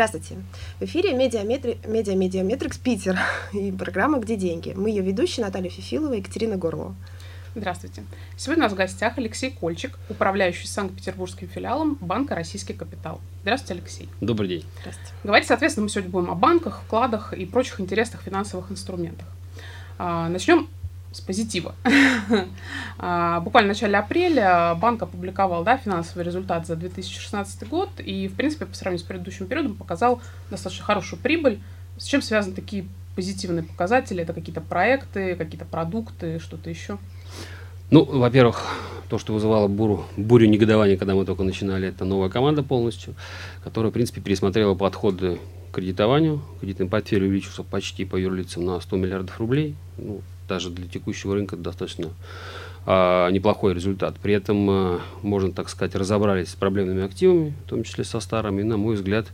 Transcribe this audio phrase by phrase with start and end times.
[0.00, 0.36] Здравствуйте.
[0.78, 3.18] В эфире «Медиа-медиаметрикс Питер»
[3.52, 4.72] и программа «Где деньги?».
[4.74, 6.94] Мы ее ведущие Наталья Фифилова и Екатерина Горлова.
[7.54, 8.04] Здравствуйте.
[8.34, 13.20] Сегодня у нас в гостях Алексей Кольчик, управляющий Санкт-Петербургским филиалом Банка «Российский капитал».
[13.42, 14.08] Здравствуйте, Алексей.
[14.22, 14.64] Добрый день.
[14.80, 15.12] Здравствуйте.
[15.22, 19.28] Говорить, соответственно, мы сегодня будем о банках, вкладах и прочих интересных финансовых инструментах.
[19.98, 20.66] А, начнем
[21.12, 21.74] с позитива.
[23.02, 28.34] А, буквально в начале апреля банк опубликовал да, финансовый результат за 2016 год и, в
[28.34, 30.20] принципе, по сравнению с предыдущим периодом показал
[30.50, 31.60] достаточно хорошую прибыль.
[31.96, 32.84] С чем связаны такие
[33.16, 34.22] позитивные показатели?
[34.22, 36.98] Это какие-то проекты, какие-то продукты, что-то еще?
[37.90, 38.66] Ну, во-первых,
[39.08, 43.14] то, что вызывало бурю, бурю негодования, когда мы только начинали, это новая команда полностью,
[43.64, 45.40] которая, в принципе, пересмотрела подходы
[45.70, 46.42] к кредитованию.
[46.60, 49.74] Кредитный портфель увеличился почти по юрлицам на 100 миллиардов рублей.
[49.96, 50.20] Ну,
[50.50, 52.08] даже для текущего рынка достаточно
[52.84, 54.16] а, неплохой результат.
[54.20, 58.62] При этом, а, можно так сказать, разобрались с проблемными активами, в том числе со старыми.
[58.62, 59.26] И, на мой взгляд,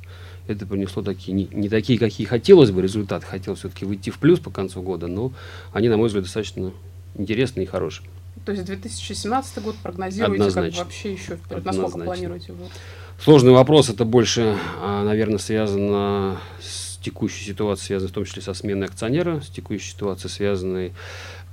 [0.47, 3.25] это принесло такие, не, не такие, какие хотелось бы результаты.
[3.25, 5.33] Хотелось все-таки выйти в плюс по концу года, но
[5.73, 6.73] они, на мой взгляд, достаточно
[7.15, 8.07] интересные и хорошие.
[8.45, 10.71] То есть 2017 год прогнозируете Однозначно.
[10.71, 11.65] как вообще еще вперед?
[11.65, 12.53] Насколько планируете?
[12.53, 12.71] Вот?
[13.19, 13.89] Сложный вопрос.
[13.89, 19.41] Это больше, а, наверное, связано с текущей ситуацией, связано в том числе со сменой акционера,
[19.41, 20.93] с текущей ситуацией, связанной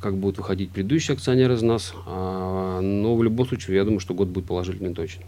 [0.01, 1.93] как будут выходить предыдущие акционеры из нас.
[2.05, 5.23] А, но в любом случае, я думаю, что год будет положительный точно.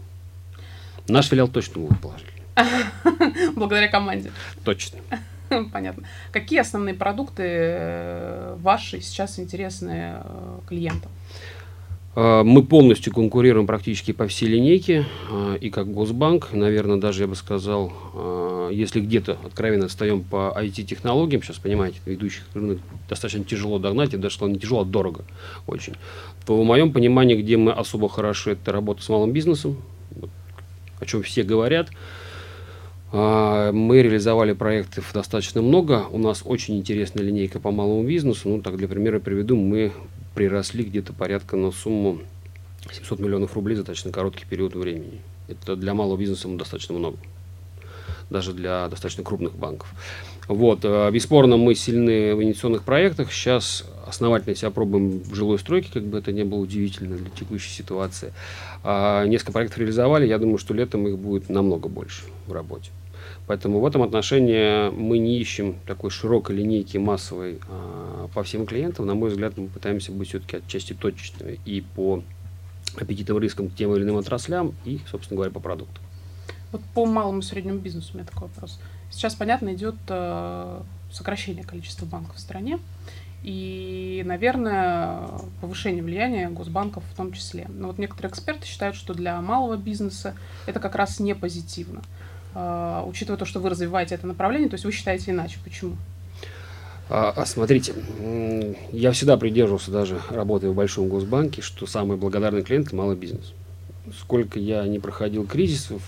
[1.08, 3.52] Наш филиал точно будет положительный.
[3.56, 4.32] Благодаря команде.
[4.64, 4.98] Точно.
[5.72, 6.04] Понятно.
[6.32, 11.10] Какие основные продукты э, ваши сейчас интересны э, клиентам?
[12.18, 17.28] А, мы полностью конкурируем практически по всей линейке, а, и как Госбанк, наверное, даже я
[17.28, 22.78] бы сказал, а, если где-то откровенно отстаем по IT-технологиям, сейчас, понимаете, ведущих рынок
[23.10, 25.24] достаточно тяжело догнать, и даже не тяжело, а дорого
[25.66, 25.92] очень,
[26.46, 29.76] то в моем понимании, где мы особо хороши, это работа с малым бизнесом,
[30.98, 31.90] о чем все говорят.
[33.12, 36.06] Мы реализовали проектов достаточно много.
[36.10, 38.48] У нас очень интересная линейка по малому бизнесу.
[38.48, 39.92] Ну, так для примера приведу, мы
[40.36, 42.20] приросли где-то порядка на сумму
[42.92, 45.20] 700 миллионов рублей за достаточно короткий период времени.
[45.48, 47.16] Это для малого бизнеса достаточно много.
[48.28, 49.88] Даже для достаточно крупных банков.
[50.46, 50.80] Вот.
[50.84, 53.32] Э, бесспорно, мы сильны в инвестиционных проектах.
[53.32, 57.70] Сейчас основательно себя пробуем в жилой стройке, как бы это не было удивительно для текущей
[57.70, 58.34] ситуации.
[58.84, 60.26] А несколько проектов реализовали.
[60.26, 62.90] Я думаю, что летом их будет намного больше в работе.
[63.46, 69.06] Поэтому в этом отношении мы не ищем такой широкой линейки массовой а, по всем клиентам.
[69.06, 72.22] На мой взгляд, мы пытаемся быть все-таки отчасти точечными и по
[73.00, 76.02] аппетитным рискам к тем или иным отраслям, и, собственно говоря, по продуктам.
[76.72, 78.80] Вот по малому и среднему бизнесу у меня такой вопрос.
[79.10, 82.80] Сейчас, понятно, идет э, сокращение количества банков в стране
[83.42, 85.28] и, наверное,
[85.60, 87.66] повышение влияния госбанков в том числе.
[87.68, 90.34] Но вот некоторые эксперты считают, что для малого бизнеса
[90.66, 92.02] это как раз не позитивно.
[92.58, 95.58] А, учитывая то, что вы развиваете это направление, то есть вы считаете иначе.
[95.62, 95.96] Почему?
[97.10, 97.92] А, а смотрите,
[98.92, 103.52] я всегда придерживался, даже работая в большом госбанке, что самый благодарный клиент– это малый бизнес.
[104.18, 106.00] Сколько я не проходил кризисов,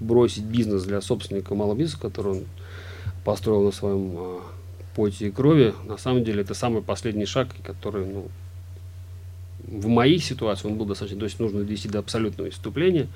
[0.00, 2.44] бросить бизнес для собственника малого бизнеса, который он
[3.24, 4.40] построил на своем а,
[4.96, 8.26] поте и крови, на самом деле это самый последний шаг, который, ну,
[9.68, 13.06] в моей ситуации он был достаточно, то есть нужно довести до абсолютного иступления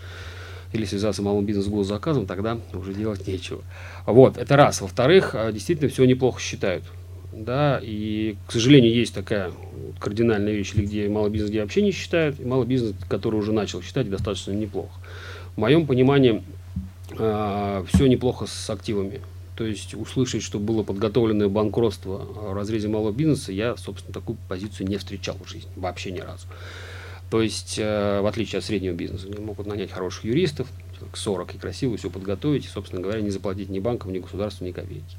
[0.72, 3.62] или связаться малым бизнесом с госзаказом, тогда уже делать нечего.
[4.06, 4.80] Вот, это раз.
[4.80, 6.84] Во-вторых, а, действительно все неплохо считают.
[7.32, 9.52] Да, и, к сожалению, есть такая
[10.00, 13.82] кардинальная вещь, где малый бизнес где вообще не считают, и малый бизнес, который уже начал
[13.82, 14.90] считать, достаточно неплохо.
[15.54, 16.42] В моем понимании,
[17.16, 19.20] э, все неплохо с активами.
[19.56, 24.88] То есть услышать, что было подготовленное банкротство в разрезе малого бизнеса, я, собственно, такую позицию
[24.88, 26.46] не встречал в жизни, вообще ни разу.
[27.30, 30.68] То есть, э, в отличие от среднего бизнеса, они могут нанять хороших юристов,
[31.12, 34.72] 40 и красиво все подготовить, и, собственно говоря, не заплатить ни банкам, ни государству, ни
[34.72, 35.16] копейки.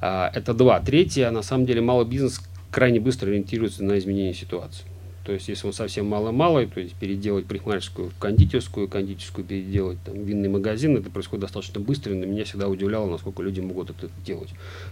[0.00, 0.80] А, это два.
[0.80, 2.40] Третье, на самом деле, малый бизнес
[2.70, 4.86] крайне быстро ориентируется на изменение ситуации.
[5.24, 10.24] То есть, если он совсем мало-малый, то есть переделать парикмахерскую в кондитерскую, кондитерскую переделать там,
[10.24, 14.50] винный магазин, это происходит достаточно быстро, на меня всегда удивляло, насколько люди могут это делать.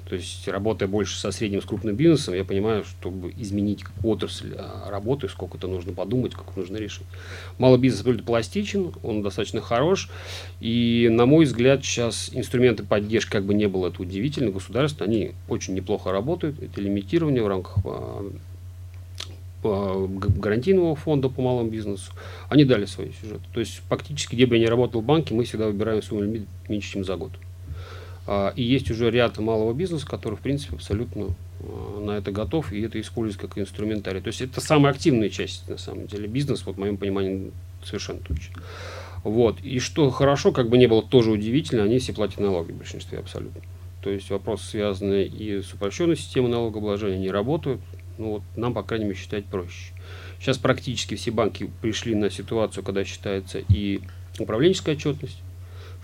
[0.09, 4.89] То есть, работая больше со средним, с крупным бизнесом, я понимаю, чтобы изменить отрасль а,
[4.89, 7.07] работы, сколько это нужно подумать, как нужно решить.
[7.59, 10.11] Малый бизнес абсолютно пластичен, он достаточно хорош,
[10.61, 15.33] и, на мой взгляд, сейчас инструменты поддержки, как бы не было это удивительно, государство, они
[15.49, 18.33] очень неплохо работают, это лимитирование в рамках а,
[19.63, 22.13] гарантийного фонда по малому бизнесу,
[22.49, 23.45] они дали свои сюжеты.
[23.53, 26.47] То есть фактически, где бы я ни работал в банке, мы всегда выбираем свой лимит
[26.69, 27.33] меньше, чем за год.
[28.27, 32.73] А, и есть уже ряд малого бизнеса, который, в принципе, абсолютно а, на это готов,
[32.73, 34.21] и это используют как инструментарий.
[34.21, 37.51] То есть это самая активная часть, на самом деле, бизнес, вот в моем понимании,
[37.85, 38.63] совершенно точно.
[39.25, 39.61] Вот.
[39.61, 43.19] И что хорошо, как бы не было тоже удивительно, они все платят налоги в большинстве
[43.19, 43.61] абсолютно.
[44.03, 47.81] То есть вопросы, связанные и с упрощенной системой налогообложения, не работают.
[48.21, 49.95] Ну вот нам, по крайней мере, считать проще.
[50.39, 54.03] Сейчас практически все банки пришли на ситуацию, когда считается и
[54.39, 55.43] управленческая отчетность,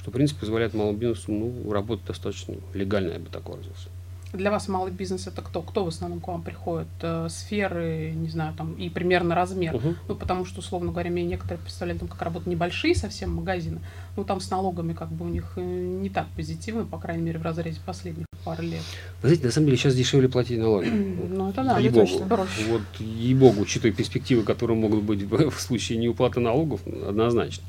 [0.00, 3.90] что, в принципе, позволяет малому бизнесу ну, работать достаточно легально, я бы так выразился.
[4.32, 5.60] Для вас малый бизнес это кто?
[5.60, 6.88] Кто в основном к вам приходит?
[7.02, 9.76] Э, сферы, не знаю, там, и примерно размер.
[9.76, 9.94] Угу.
[10.08, 13.80] Ну, потому что, условно говоря, мне некоторые представляют, там, как работают небольшие совсем магазины.
[14.16, 17.38] Ну, там с налогами как бы у них э, не так позитивно, по крайней мере,
[17.38, 18.80] в разрезе последних пар лет.
[19.22, 20.88] Вы знаете, на самом деле сейчас дешевле платить налоги.
[20.88, 22.06] Ну, это да, ей-богу.
[22.06, 22.64] точно, проще.
[22.68, 27.64] Вот, ей-богу, учитывая перспективы, которые могут быть в случае неуплаты налогов, однозначно.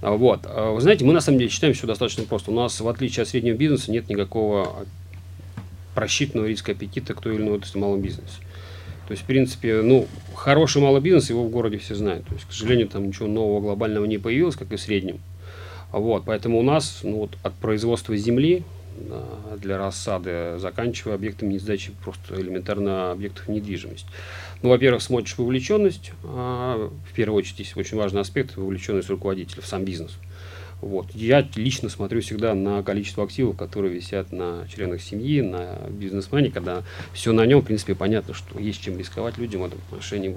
[0.00, 0.40] А Вот.
[0.44, 2.50] А Вы знаете, мы на самом деле считаем все достаточно просто.
[2.50, 4.86] У нас, в отличие от среднего бизнеса, нет никакого
[5.94, 8.38] просчитанного риска аппетита к той или иной отрасли малом бизнесе.
[9.06, 12.26] То есть, в принципе, ну, хороший малый бизнес, его в городе все знают.
[12.26, 15.20] То есть, к сожалению, там ничего нового глобального не появилось, как и в среднем.
[15.92, 18.75] Вот, поэтому у нас ну, вот, от производства земли а,
[19.60, 24.08] для рассады, заканчивая объектами сдачи просто элементарно объектов недвижимости.
[24.62, 29.66] Ну, во-первых, смотришь вовлеченность, а, в первую очередь, есть очень важный аспект, вовлеченность руководителя в
[29.66, 30.12] сам бизнес.
[30.80, 31.06] Вот.
[31.14, 36.82] Я лично смотрю всегда на количество активов, которые висят на членах семьи, на бизнесмене, когда
[37.12, 40.36] все на нем, в принципе, понятно, что есть чем рисковать людям в этом отношении.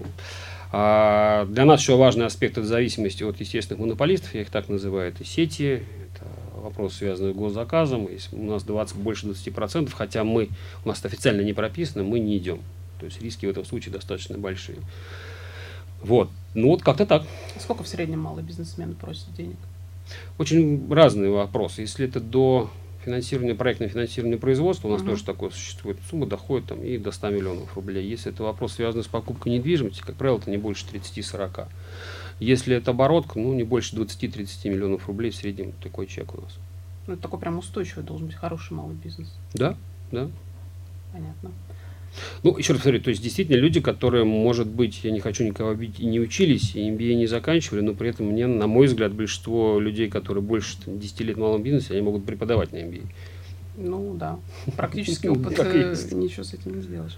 [0.72, 5.10] А для нас еще важный аспект это зависимости от естественных монополистов, я их так называю,
[5.10, 5.82] это сети,
[6.14, 6.26] это
[6.60, 8.08] вопрос, связанный с госзаказом.
[8.10, 10.50] Если у нас 20, больше 20%, хотя мы,
[10.86, 12.62] у нас это официально не прописано, мы не идем.
[13.00, 14.78] То есть риски в этом случае достаточно большие.
[16.02, 16.30] Вот.
[16.54, 17.24] Ну вот как-то так.
[17.60, 19.58] Сколько в среднем малый бизнесмен просит денег?
[20.38, 21.82] Очень разные вопросы.
[21.82, 22.70] Если это до
[23.06, 25.12] финансирования, проектное финансирование производства, у нас Мгм.
[25.12, 28.08] тоже такое существует, сумма доходит там, и до 100 миллионов рублей.
[28.08, 31.68] Если это вопрос, связанный с покупкой недвижимости, как правило, это не больше 30-40.
[32.40, 36.58] Если это оборотка, ну, не больше 20-30 миллионов рублей в среднем такой чек у нас.
[37.08, 39.34] Ну, это такой прям устойчивый должен быть хороший малый бизнес.
[39.54, 39.76] Да,
[40.12, 40.30] да.
[41.12, 41.52] Понятно.
[42.44, 45.72] Ну, еще раз повторю, то есть действительно люди, которые, может быть, я не хочу никого
[45.72, 49.14] обидеть, и не учились, и MBA не заканчивали, но при этом мне, на мой взгляд,
[49.14, 53.04] большинство людей, которые больше там, 10 лет в малом бизнесе, они могут преподавать на MBA.
[53.78, 54.40] Ну да,
[54.78, 57.18] практический Ну, опыт, э, ничего с этим не сделаешь.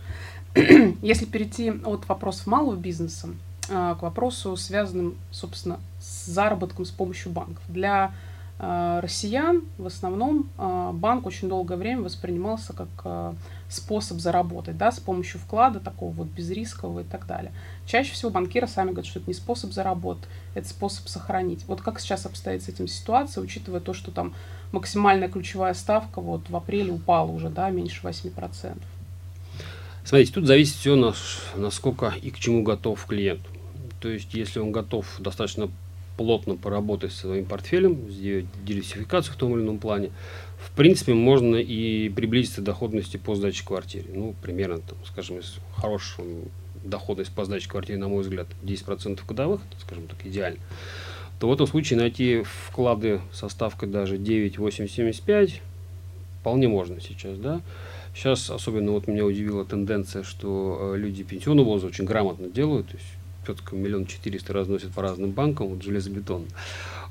[1.01, 3.29] Если перейти от вопросов малого бизнеса
[3.68, 7.63] к вопросу, связанным, собственно, с заработком с помощью банков.
[7.68, 8.12] Для
[8.60, 13.36] э, россиян в основном э, банк очень долгое время воспринимался как
[13.72, 17.52] способ заработать, да, с помощью вклада такого вот безрискового и так далее.
[17.86, 21.66] Чаще всего банкиры сами говорят, что это не способ заработать, это способ сохранить.
[21.68, 24.34] Вот как сейчас обстоит с этим ситуация, учитывая то, что там
[24.72, 28.78] максимальная ключевая ставка вот в апреле упала уже, да, меньше 8%.
[30.03, 30.95] Смотрите, тут зависит все,
[31.56, 33.42] насколько и к чему готов клиент.
[34.00, 35.69] То есть, если он готов достаточно
[36.18, 40.12] плотно поработать со своим портфелем, сделать диверсификацию в том или ином плане,
[40.59, 44.07] в принципе, можно и приблизиться к доходности по сдаче квартиры.
[44.13, 46.27] Ну, примерно, там, скажем, если хорошая
[46.83, 50.59] доходность по сдаче квартиры, на мой взгляд, 10% годовых, это, скажем так, идеально,
[51.39, 55.62] то в этом случае найти вклады со ставкой даже 9,875
[56.42, 57.61] вполне можно сейчас, да.
[58.15, 62.97] Сейчас особенно вот меня удивила тенденция, что э, люди пенсионного возраста очень грамотно делают, то
[62.97, 63.07] есть
[63.47, 66.45] четко миллион четыреста разносят по разным банкам, вот железобетон,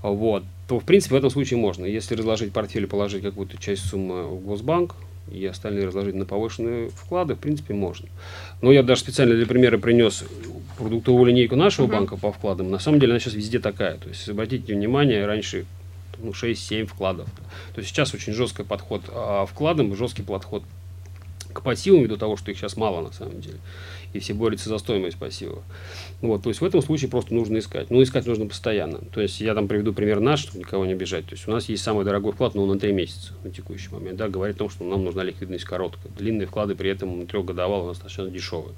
[0.02, 1.84] вот, то в принципе в этом случае можно.
[1.84, 4.94] Если разложить портфель и положить какую-то часть суммы в Госбанк,
[5.30, 8.08] и остальные разложить на повышенные вклады, в принципе, можно.
[8.62, 10.24] Но я даже специально для примера принес
[10.76, 11.94] продуктовую линейку нашего Мгм.
[11.94, 12.70] банка по вкладам.
[12.70, 13.96] На самом деле она сейчас везде такая.
[13.98, 15.66] То есть, обратите внимание, раньше
[16.22, 17.28] ну, 6-7 вкладов.
[17.74, 20.62] То есть сейчас очень жесткий подход а, вкладам, жесткий подход
[21.52, 23.58] к пассивам, ввиду того, что их сейчас мало на самом деле.
[24.12, 25.62] И все борются за стоимость пассива.
[26.20, 27.90] Вот, то есть в этом случае просто нужно искать.
[27.90, 28.98] Ну, искать нужно постоянно.
[29.12, 31.26] То есть я там приведу пример наш, чтобы никого не обижать.
[31.26, 33.90] То есть у нас есть самый дорогой вклад, но он на 3 месяца на текущий
[33.90, 34.16] момент.
[34.16, 36.12] Да, говорит о том, что нам нужна ликвидность короткая.
[36.12, 38.74] Длинные вклады при этом трехгодовалые у нас достаточно дешевые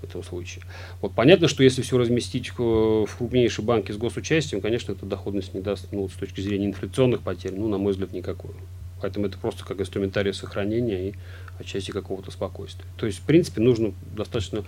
[0.00, 0.64] в этом случае.
[1.00, 5.60] Вот понятно, что если все разместить в, крупнейшие банки с госучастием, конечно, эта доходность не
[5.60, 8.52] даст, ну, с точки зрения инфляционных потерь, ну, на мой взгляд, никакой.
[9.00, 11.14] Поэтому это просто как инструментарий сохранения и
[11.58, 12.86] отчасти какого-то спокойствия.
[12.96, 14.64] То есть, в принципе, нужно достаточно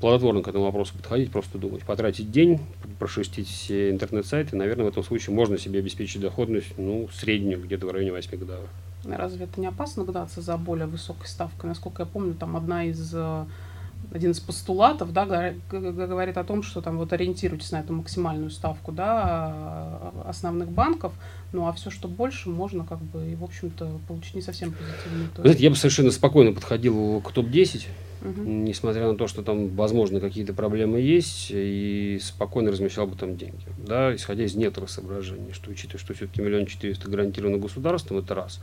[0.00, 1.84] плодотворно к этому вопросу подходить, просто думать.
[1.84, 2.60] Потратить день,
[2.98, 7.90] прошерстить все интернет-сайты, наверное, в этом случае можно себе обеспечить доходность, ну, среднюю, где-то в
[7.90, 8.68] районе 8 годовых.
[9.04, 11.68] Разве это не опасно гнаться за более высокой ставкой?
[11.68, 13.44] Насколько я помню, там одна из э,
[14.12, 18.92] один из постулатов, да, говорит о том, что там вот ориентируйтесь на эту максимальную ставку,
[18.92, 19.52] да,
[20.14, 21.12] э, основных банков,
[21.52, 25.26] ну а все, что больше, можно как бы и, в общем-то, получить не совсем позитивный
[25.26, 25.44] итог.
[25.44, 27.86] знаете, я бы совершенно спокойно подходил к топ-10,
[28.22, 28.42] угу.
[28.42, 33.64] несмотря на то, что там, возможно, какие-то проблемы есть, и спокойно размещал бы там деньги.
[33.78, 38.60] Да, исходя из некоторых соображений, что учитывая, что все-таки миллион четыреста гарантировано государством, это раз.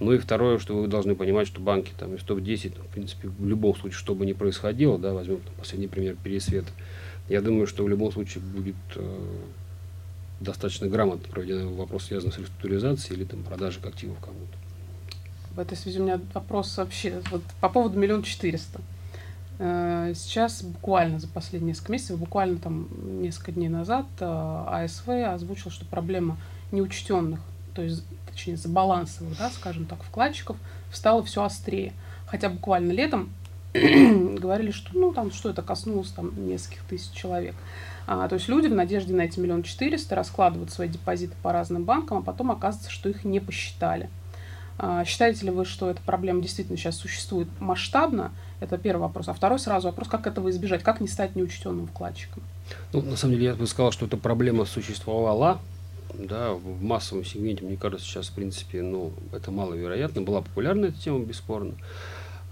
[0.00, 3.28] Ну и второе, что вы должны понимать, что банки там из топ-10, ну, в принципе,
[3.28, 6.64] в любом случае, что бы ни происходило, да, возьмем там, последний пример Пересвет,
[7.28, 9.28] я думаю, что в любом случае будет э,
[10.40, 14.59] достаточно грамотно проведен вопрос, связанный с реструктуризацией или там продажей активов кому-то.
[15.54, 18.80] В этой связи у меня вопрос вообще вот, по поводу миллион четыреста.
[19.58, 22.88] Э, сейчас буквально за последние несколько месяцев, буквально там
[23.20, 24.24] несколько дней назад э,
[24.68, 26.38] АСВ озвучил, что проблема
[26.72, 27.40] неучтенных,
[27.74, 30.56] то есть, точнее, забалансовых, да, скажем так, вкладчиков
[30.92, 31.92] стала все острее.
[32.26, 33.30] Хотя буквально летом
[33.74, 37.54] говорили, что ну там что это коснулось там нескольких тысяч человек.
[38.06, 41.84] А, то есть люди в надежде на эти миллион четыреста раскладывают свои депозиты по разным
[41.84, 44.08] банкам, а потом оказывается, что их не посчитали.
[44.82, 48.32] А, считаете ли вы, что эта проблема действительно сейчас существует масштабно?
[48.60, 49.28] Это первый вопрос.
[49.28, 52.42] А второй сразу вопрос, как этого избежать, как не стать неучтенным вкладчиком?
[52.94, 55.60] Ну, на самом деле, я бы сказал, что эта проблема существовала,
[56.14, 60.22] да, в массовом сегменте, мне кажется, сейчас, в принципе, ну, это маловероятно.
[60.22, 61.74] Была популярна эта тема, бесспорно.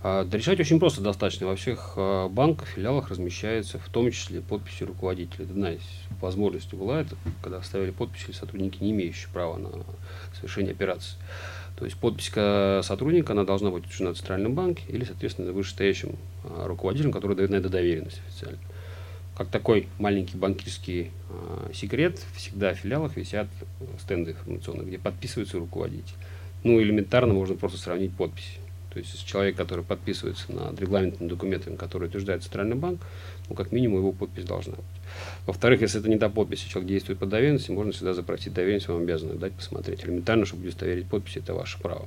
[0.03, 1.47] А, да решать очень просто достаточно.
[1.47, 5.45] Во всех а, банках, филиалах размещается в том числе подписи руководителя.
[5.45, 5.83] Это одна из
[6.21, 9.71] возможностей была, это когда ставили подписи сотрудники, не имеющие права на
[10.37, 11.17] совершение операции.
[11.79, 12.33] То есть подпись
[12.85, 17.51] сотрудника, она должна быть учтена в Центральном банке или, соответственно, вышестоящим а, руководителем, который дает
[17.51, 18.59] на это доверенность официально.
[19.37, 23.47] Как такой маленький банкирский э, секрет, всегда в филиалах висят
[24.01, 26.15] стенды информационные, где подписывается руководитель.
[26.65, 28.59] Ну, элементарно можно просто сравнить подписи.
[28.93, 33.01] То есть человек, который подписывается над регламентными документами, которые утверждает Центральный банк,
[33.49, 34.85] ну, как минимум, его подпись должна быть.
[35.47, 38.89] Во-вторых, если это не та подпись, и человек действует по доверенности, можно всегда запросить доверенность,
[38.89, 40.05] вам обязаны дать посмотреть.
[40.05, 42.07] Элементарно, чтобы удостоверить подпись, это ваше право.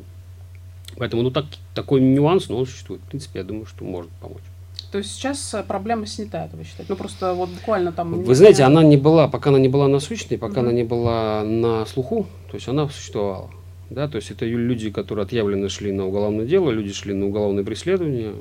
[0.98, 3.02] Поэтому, ну, так, такой нюанс, но он существует.
[3.02, 4.44] В принципе, я думаю, что может помочь.
[4.92, 6.92] То есть сейчас э, проблема снята, это вы считаете?
[6.92, 8.24] Ну, просто вот буквально там...
[8.24, 10.60] Вы знаете, она не была, пока она не была насущной, пока mm-hmm.
[10.60, 13.50] она не была на слуху, то есть она существовала.
[13.90, 17.64] Да, то есть это люди, которые отъявленно шли на уголовное дело, люди шли на уголовное
[17.64, 18.34] преследование,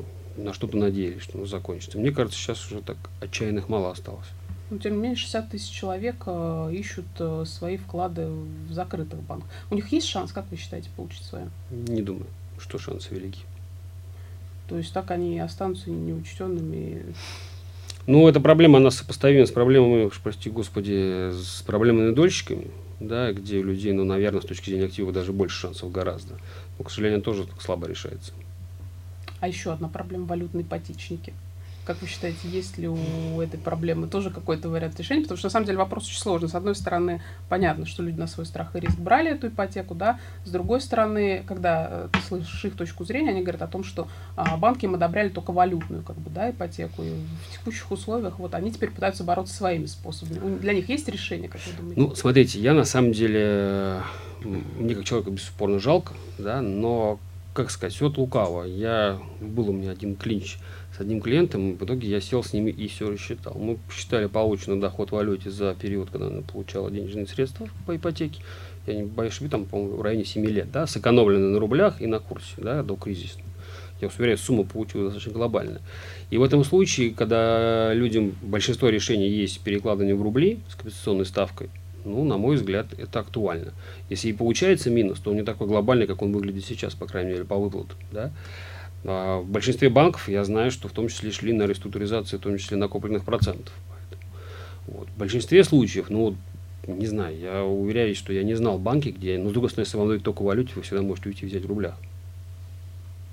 [0.44, 1.98] на что-то надеялись, что оно закончится.
[1.98, 4.26] Мне кажется, сейчас уже так отчаянных мало осталось.
[4.70, 9.50] Но, тем не менее, 60 тысяч человек э, ищут э, свои вклады в закрытых банках.
[9.70, 11.50] У них есть шанс, как вы считаете, получить свое?
[11.70, 12.26] Не думаю,
[12.58, 13.40] что шансы велики.
[14.68, 17.14] То есть так они и останутся неучтенными.
[18.06, 22.70] Ну, эта проблема, она сопоставима с проблемами, уж прости господи, с проблемами дольщиками,
[23.00, 26.34] да, где у людей, ну, наверное, с точки зрения актива даже больше шансов гораздо.
[26.78, 28.32] Но, к сожалению, тоже слабо решается.
[29.40, 31.32] А еще одна проблема– валютные ипотечники.
[31.86, 35.22] Как вы считаете, есть ли у этой проблемы тоже какой-то вариант решения?
[35.22, 36.48] Потому что, на самом деле, вопрос очень сложный.
[36.48, 40.20] С одной стороны, понятно, что люди на свой страх и риск брали эту ипотеку, да.
[40.44, 44.08] С другой стороны, когда э, ты слышишь их точку зрения, они говорят о том, что
[44.36, 47.02] а, банки им одобряли только валютную, как бы, да, ипотеку.
[47.02, 47.10] И
[47.48, 50.58] в текущих условиях вот они теперь пытаются бороться своими способами.
[50.58, 52.00] Для них есть решение, как вы думаете?
[52.00, 54.02] Ну, смотрите, я на самом деле,
[54.44, 57.18] мне как человека бесспорно жалко, да, но
[57.54, 58.64] как сказать, все лукаво.
[58.64, 60.56] Я, был у меня один клинч
[60.96, 63.54] с одним клиентом, в итоге я сел с ними и все рассчитал.
[63.54, 68.42] Мы посчитали полученный доход в валюте за период, когда она получала денежные средства по ипотеке.
[68.86, 72.18] Я не боюсь там, по-моему, в районе 7 лет, да, сэкономлены на рублях и на
[72.18, 73.38] курсе, да, до кризиса.
[74.00, 75.80] Я уверяю, сумма получилась достаточно глобальная.
[76.30, 81.68] И в этом случае, когда людям большинство решений есть перекладывание в рубли с компенсационной ставкой,
[82.04, 83.72] ну, на мой взгляд, это актуально.
[84.08, 87.32] Если и получается минус, то он не такой глобальный, как он выглядит сейчас, по крайней
[87.32, 87.96] мере, по выплатам.
[88.12, 88.32] Да?
[89.04, 92.58] А в большинстве банков я знаю, что в том числе шли на реструктуризацию, в том
[92.58, 93.74] числе накопленных процентов.
[94.86, 95.08] Вот.
[95.08, 96.36] В большинстве случаев, ну,
[96.86, 99.96] не знаю, я уверяюсь, что я не знал банки, где, ну, с другой стороны, если
[99.96, 101.96] вам дают только валюте, вы всегда можете уйти взять в рублях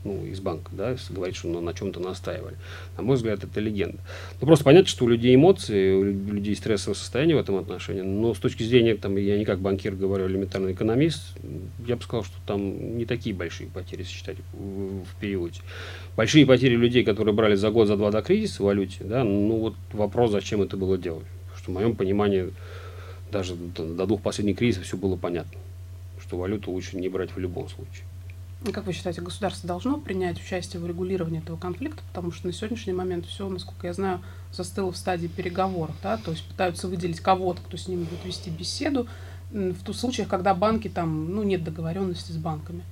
[0.07, 2.55] ну, из банка, да, говорить, что ну, на чем-то настаивали.
[2.95, 3.97] На мой взгляд, это легенда.
[4.39, 8.33] Ну, просто понятно, что у людей эмоции, у людей стрессовое состояние в этом отношении, но
[8.33, 11.35] с точки зрения, там, я не как банкир говорю, элементарный экономист,
[11.85, 15.59] я бы сказал, что там не такие большие потери считать в, в периоде.
[16.15, 19.57] Большие потери людей, которые брали за год, за два до кризиса в валюте, да, ну,
[19.57, 21.25] вот вопрос, зачем это было делать.
[21.57, 22.51] Что в моем понимании
[23.31, 25.59] даже до двух последних кризисов все было понятно,
[26.21, 28.05] что валюту лучше не брать в любом случае.
[28.73, 32.01] Как вы считаете, государство должно принять участие в регулировании этого конфликта?
[32.09, 34.21] Потому что на сегодняшний момент все, насколько я знаю,
[34.51, 35.95] застыло в стадии переговоров.
[36.01, 36.17] Да?
[36.17, 39.07] То есть пытаются выделить кого-то, кто с ними будет вести беседу
[39.51, 42.83] в ту случаях, когда банки там, ну, нет договоренности с банками.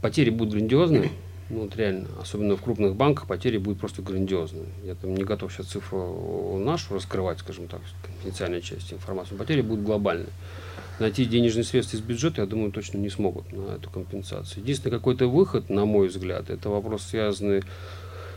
[0.00, 1.10] Потери будут грандиозные.
[1.50, 4.64] Ну, вот реально, особенно в крупных банках потери будут просто грандиозные.
[4.84, 9.34] Я там не готов сейчас цифру нашу раскрывать, скажем так, конфиденциальной части информации.
[9.34, 10.30] Потери будут глобальные
[10.98, 14.62] найти денежные средства из бюджета, я думаю, точно не смогут на эту компенсацию.
[14.62, 17.62] Единственный какой-то выход, на мой взгляд, это вопрос, связанный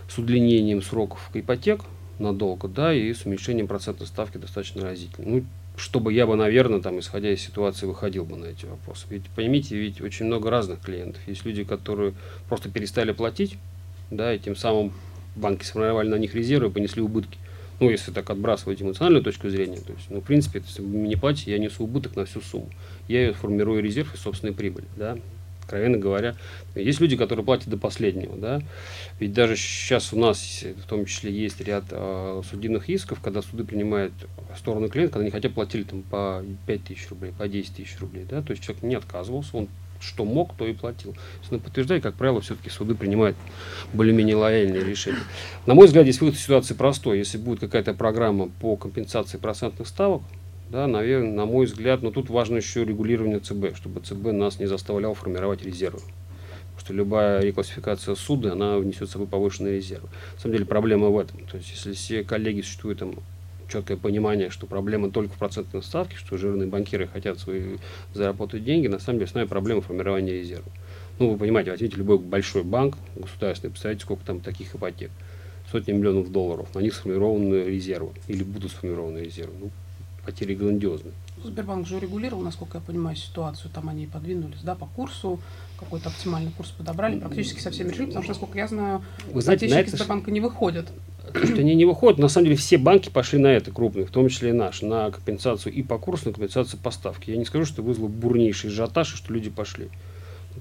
[0.09, 1.81] с удлинением сроков ипотек
[2.19, 5.27] надолго, да, и с уменьшением процентной ставки достаточно разительно.
[5.29, 5.45] Ну,
[5.77, 9.05] чтобы я бы, наверное, там, исходя из ситуации, выходил бы на эти вопросы.
[9.09, 11.21] Ведь поймите, ведь очень много разных клиентов.
[11.27, 12.13] Есть люди, которые
[12.47, 13.57] просто перестали платить,
[14.09, 14.93] да, и тем самым
[15.35, 17.37] банки сформировали на них резервы и понесли убытки.
[17.79, 21.15] Ну, если так отбрасывать эмоциональную точку зрения, то есть, ну, в принципе, если вы не
[21.15, 22.69] платите, я несу убыток на всю сумму.
[23.07, 25.17] Я ее формирую резерв из собственной прибыли, да,
[25.61, 26.35] откровенно говоря.
[26.75, 28.61] Есть люди, которые платят до последнего, да.
[29.19, 33.65] Ведь даже сейчас у нас в том числе есть ряд э, судебных исков, когда суды
[33.65, 34.13] принимают
[34.57, 38.25] сторону клиента, когда они хотя платили там по 5 тысяч рублей, по 10 тысяч рублей,
[38.29, 39.67] да, то есть человек не отказывался, он
[39.99, 41.15] что мог, то и платил.
[41.41, 43.35] Если подтверждает, как правило, все-таки суды принимают
[43.93, 45.19] более-менее лояльные решения.
[45.65, 47.17] На мой взгляд, здесь выход из ситуации простой.
[47.17, 50.21] Если будет какая-то программа по компенсации процентных ставок,
[50.69, 54.65] да, наверное, на мой взгляд, но тут важно еще регулирование ЦБ, чтобы ЦБ нас не
[54.65, 55.99] заставлял формировать резервы.
[55.99, 60.09] Потому что любая реклассификация суда, она внесет с собой повышенные резервы.
[60.35, 61.45] На самом деле проблема в этом.
[61.45, 63.15] То есть, если все коллеги существуют там
[63.67, 67.77] четкое понимание, что проблема только в процентной ставке, что жирные банкиры хотят свои
[68.13, 70.71] заработать деньги, на самом деле основная проблема формирования резерва.
[71.19, 75.11] Ну, вы понимаете, возьмите любой большой банк государственный, представьте, сколько там таких ипотек.
[75.71, 76.73] Сотни миллионов долларов.
[76.75, 79.53] На них сформированы резервы или будут сформированы резервы.
[79.59, 79.71] Ну,
[80.25, 81.13] потери грандиозные.
[81.43, 83.71] Сбербанк же урегулировал, насколько я понимаю, ситуацию.
[83.73, 85.39] Там они подвинулись, да, по курсу,
[85.79, 89.67] какой-то оптимальный курс подобрали, практически со всеми решили, потому что, насколько я знаю, Вы знаете,
[89.67, 89.95] на это...
[89.95, 90.87] Сбербанка не выходят.
[91.33, 94.29] Что они не выходят, на самом деле все банки пошли на это крупные, в том
[94.29, 97.31] числе и наш, на компенсацию и по курсу, на компенсацию поставки.
[97.31, 99.89] Я не скажу, что вызвало бурнейший ажиотаж, и что люди пошли.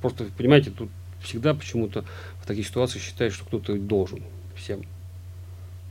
[0.00, 0.88] Просто, понимаете, тут
[1.20, 2.04] всегда почему-то
[2.42, 4.22] в таких ситуациях считают, что кто-то должен
[4.56, 4.82] всем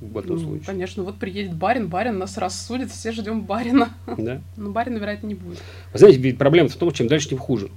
[0.01, 0.65] в этом ну, случае.
[0.65, 3.89] Конечно, вот приедет барин, барин нас рассудит, все ждем барина.
[4.17, 4.41] Да.
[4.57, 5.59] Но барина, вероятно, не будет.
[5.93, 7.69] Вы знаете, ведь проблема в том, чем дальше, тем хуже.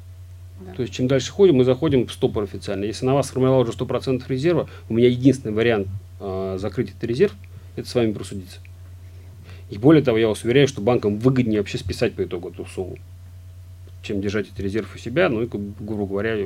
[0.61, 0.73] Да.
[0.73, 2.85] То есть, чем дальше ходим, мы заходим в стопор официально.
[2.85, 5.89] Если на вас сформировал уже 100% резерва, у меня единственный вариант
[6.21, 7.35] э, закрыть этот резерв,
[7.77, 8.59] это с вами просудиться.
[9.71, 12.99] И более того, я вас уверяю, что банкам выгоднее вообще списать по итогу эту сумму,
[14.03, 15.29] чем держать этот резерв у себя.
[15.29, 16.37] Ну и, грубо говоря,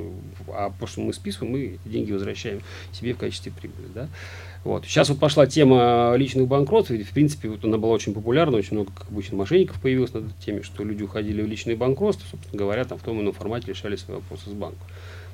[0.48, 3.88] а то, что мы списываем, мы деньги возвращаем себе в качестве прибыли.
[3.94, 4.08] Да?
[4.64, 4.86] Вот.
[4.86, 8.74] Сейчас вот пошла тема личных банкротств, и, в принципе, вот она была очень популярна, очень
[8.74, 12.58] много, как обычно, мошенников появилось на этой теме, что люди уходили в личные банкротства, собственно
[12.58, 14.86] говоря, там в том или ином формате решали свои вопросы с банком.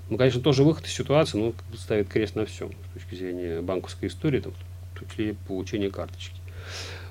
[0.09, 4.09] Ну, конечно, тоже выход из ситуации, но ставит крест на всем с точки зрения банковской
[4.09, 4.53] истории, там,
[4.95, 6.41] в том числе получения карточки.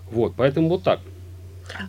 [0.09, 1.01] Вот, поэтому вот так.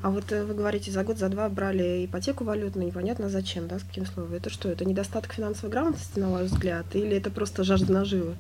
[0.03, 3.79] А вот э, вы говорите, за год, за два брали ипотеку валютную, непонятно зачем, да,
[3.79, 4.33] с каким словом.
[4.35, 8.35] Это что, это недостаток финансовой грамотности, на ваш взгляд, или это просто жажда наживы?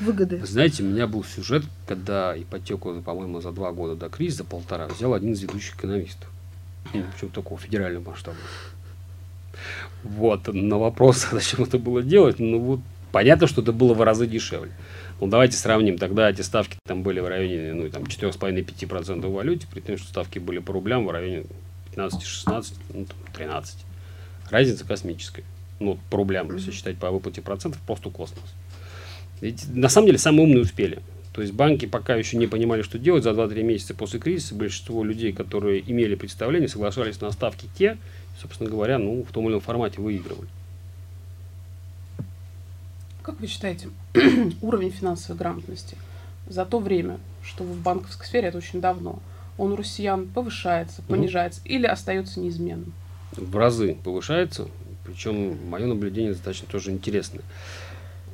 [0.00, 0.36] выгоды.
[0.36, 4.86] Вы знаете, у меня был сюжет, когда ипотеку, по-моему, за два года до кризиса, полтора,
[4.88, 6.28] взял один из ведущих экономистов.
[6.92, 8.36] Ну, причем такого федерального масштаба.
[10.06, 12.80] Вот, на вопрос, зачем это было делать, ну вот
[13.12, 14.72] понятно, что это было в разы дешевле.
[15.20, 15.96] Ну, давайте сравним.
[15.96, 20.08] Тогда эти ставки там были в районе ну, там, 4,5-5% в валюте, при том, что
[20.08, 21.44] ставки были по рублям в районе
[21.94, 23.78] 15-16, ну, там, 13.
[24.50, 25.44] Разница космическая.
[25.80, 28.44] Ну, по рублям, если считать по выплате процентов, просто космос.
[29.40, 30.98] Ведь на самом деле самые умные успели.
[31.32, 33.24] То есть банки пока еще не понимали, что делать.
[33.24, 37.98] За 2-3 месяца после кризиса большинство людей, которые имели представление, соглашались на ставки те,
[38.40, 40.48] собственно говоря, ну, в том или ином формате выигрывали.
[43.22, 43.88] Как вы считаете,
[44.60, 45.96] уровень финансовой грамотности
[46.46, 49.18] за то время, что вы в банковской сфере, это очень давно,
[49.58, 51.70] он у россиян повышается, понижается mm-hmm.
[51.70, 52.92] или остается неизменным?
[53.32, 54.68] В разы повышается,
[55.04, 57.42] причем мое наблюдение достаточно тоже интересное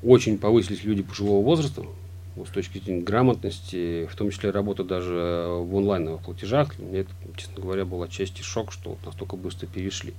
[0.02, 1.82] очень повысились люди пожилого возраста,
[2.36, 6.78] с точки зрения грамотности, в том числе работа даже в онлайновых платежах.
[6.78, 10.14] Мне это, честно говоря, был отчасти шок, что вот настолько быстро перешли.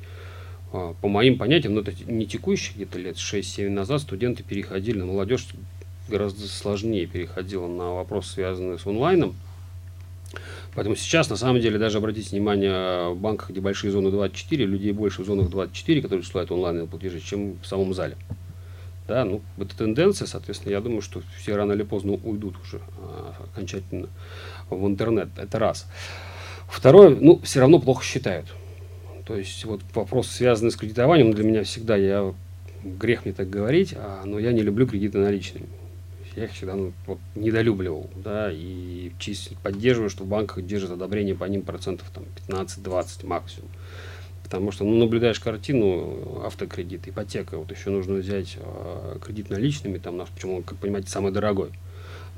[0.72, 5.06] А, по моим понятиям, ну это не текущие где-то лет 6-7 назад студенты переходили на
[5.06, 5.48] молодежь
[6.10, 9.36] гораздо сложнее переходила на вопросы, связанные с онлайном.
[10.76, 14.92] Поэтому сейчас, на самом деле, даже обратите внимание, в банках, где большие зоны 24, людей
[14.92, 18.18] больше в зонах 24, которые присылают онлайновые платежи, чем в самом зале.
[19.08, 23.34] Да, ну, это тенденция, соответственно, я думаю, что все рано или поздно уйдут уже а,
[23.52, 24.08] окончательно
[24.70, 25.28] в интернет.
[25.38, 25.88] Это раз.
[26.70, 28.48] Второе, ну, все равно плохо считают.
[29.26, 32.34] То есть, вот вопрос, связанный с кредитованием, для меня всегда, я
[32.84, 35.68] грех мне так говорить, а, но я не люблю кредиты наличными.
[36.36, 41.36] Я их всегда ну, вот, недолюбливал, да, и чисто поддерживаю, что в банках держат одобрение
[41.36, 43.70] по ним процентов там 15-20 максимум
[44.54, 50.16] потому что ну, наблюдаешь картину, автокредит, ипотека, вот еще нужно взять э, кредит наличными, там,
[50.16, 51.72] наш, почему как понимаете, самый дорогой,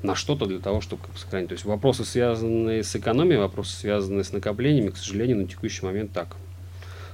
[0.02, 1.48] на что-то для того, чтобы как, сохранить.
[1.48, 6.12] То есть вопросы, связанные с экономией, вопросы, связанные с накоплениями, к сожалению, на текущий момент
[6.12, 6.36] так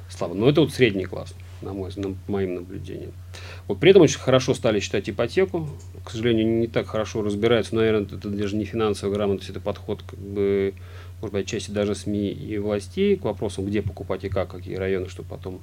[0.09, 0.35] слабо.
[0.35, 3.11] Но это вот средний класс, на мой, на моим наблюдениям.
[3.67, 5.69] Вот при этом очень хорошо стали читать ипотеку.
[6.05, 7.75] К сожалению, не так хорошо разбираются.
[7.75, 10.75] Наверное, это даже не финансовая грамотность, это подход, как бы,
[11.23, 15.09] может быть, отчасти даже СМИ и властей к вопросам, где покупать и как, какие районы,
[15.09, 15.61] чтобы потом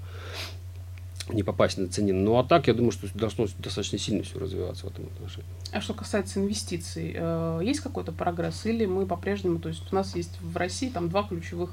[1.31, 2.23] не попасть на ценин.
[2.23, 5.49] Ну а так, я думаю, что должно достаточно сильно все развиваться в этом отношении.
[5.71, 10.15] А что касается инвестиций, э, есть какой-то прогресс или мы по-прежнему, то есть у нас
[10.15, 11.71] есть в России там два ключевых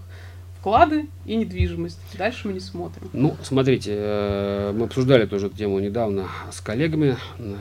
[0.58, 1.98] вклады и недвижимость.
[2.18, 3.08] Дальше мы не смотрим.
[3.12, 7.16] Ну, смотрите, э, мы обсуждали тоже эту тему недавно с коллегами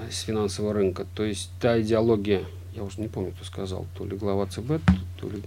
[0.10, 1.06] с финансового рынка.
[1.16, 2.44] То есть та идеология,
[2.76, 4.82] я уже не помню, кто сказал, то ли глава ЦБ,
[5.22, 5.44] то ли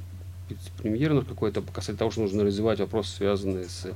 [0.49, 3.87] вице-премьер какой-то, касательно того, что нужно развивать вопросы, связанные с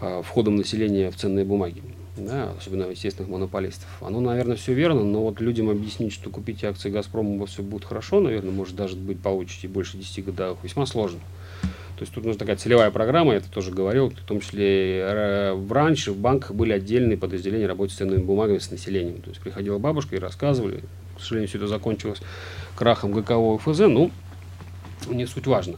[0.00, 1.82] э, входом населения в ценные бумаги.
[2.16, 3.88] Да, особенно естественных монополистов.
[4.00, 7.62] Оно, наверное, все верно, но вот людям объяснить, что купить акции Газпрома у вас все
[7.62, 11.18] будет хорошо, наверное, может даже быть получите больше 10 годовых, весьма сложно.
[11.96, 15.72] То есть тут нужна такая целевая программа, я это тоже говорил, в том числе в
[15.72, 19.20] раньше в банках были отдельные подразделения работы с ценными бумагами с населением.
[19.22, 20.82] То есть приходила бабушка и рассказывали.
[21.16, 22.20] К сожалению, все это закончилось
[22.74, 24.10] крахом ГКО ФЗ, ну,
[25.12, 25.76] не суть важно.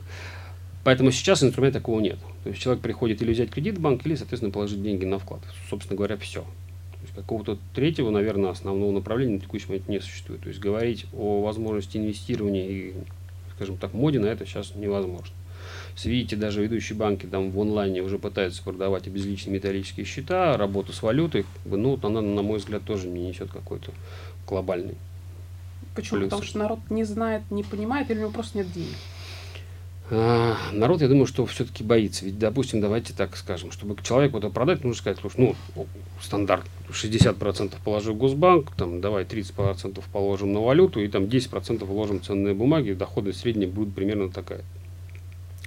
[0.85, 2.19] Поэтому сейчас инструмента такого нет.
[2.45, 5.41] То есть человек приходит или взять кредит в банк, или, соответственно, положить деньги на вклад.
[5.69, 6.43] Собственно говоря, все.
[6.43, 10.43] То есть какого-то третьего, наверное, основного направления на текущий момент не существует.
[10.43, 12.95] То есть говорить о возможности инвестирования и,
[13.57, 15.35] скажем так, моде на это сейчас невозможно.
[16.05, 21.03] Видите, даже ведущие банки там в онлайне уже пытаются продавать обезличенные металлические счета, работу с
[21.03, 21.47] валютой.
[21.65, 23.93] Ну, она, на мой взгляд, тоже не несет какой-то
[24.47, 24.95] глобальный.
[25.97, 26.21] Почему?
[26.21, 26.31] Плюс.
[26.31, 28.95] Потому что народ не знает, не понимает, или у него просто нет денег?
[30.09, 32.25] А, народ, я думаю, что все-таки боится.
[32.25, 35.87] Ведь, допустим, давайте так скажем, чтобы человеку это продать, нужно сказать, слушай, ну,
[36.23, 42.21] стандарт 60% положил в Госбанк, там, давай 30% положим на валюту и там 10% вложим
[42.21, 44.63] в ценные бумаги, доходность средняя будет примерно такая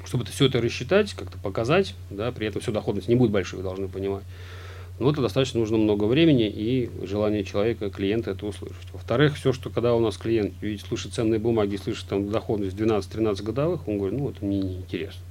[0.05, 3.57] чтобы это, все это рассчитать, как-то показать, да, при этом всю доходность не будет большой,
[3.57, 4.23] вы должны понимать.
[4.99, 8.91] Но это достаточно нужно много времени и желание человека, клиента это услышать.
[8.91, 13.43] Во-вторых, все, что когда у нас клиент видит, слышит ценные бумаги, слышит там доходность 12-13
[13.43, 15.21] годовых, он говорит, ну это мне не интересно.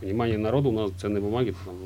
[0.00, 1.76] Понимание народа у нас ценные бумаги там,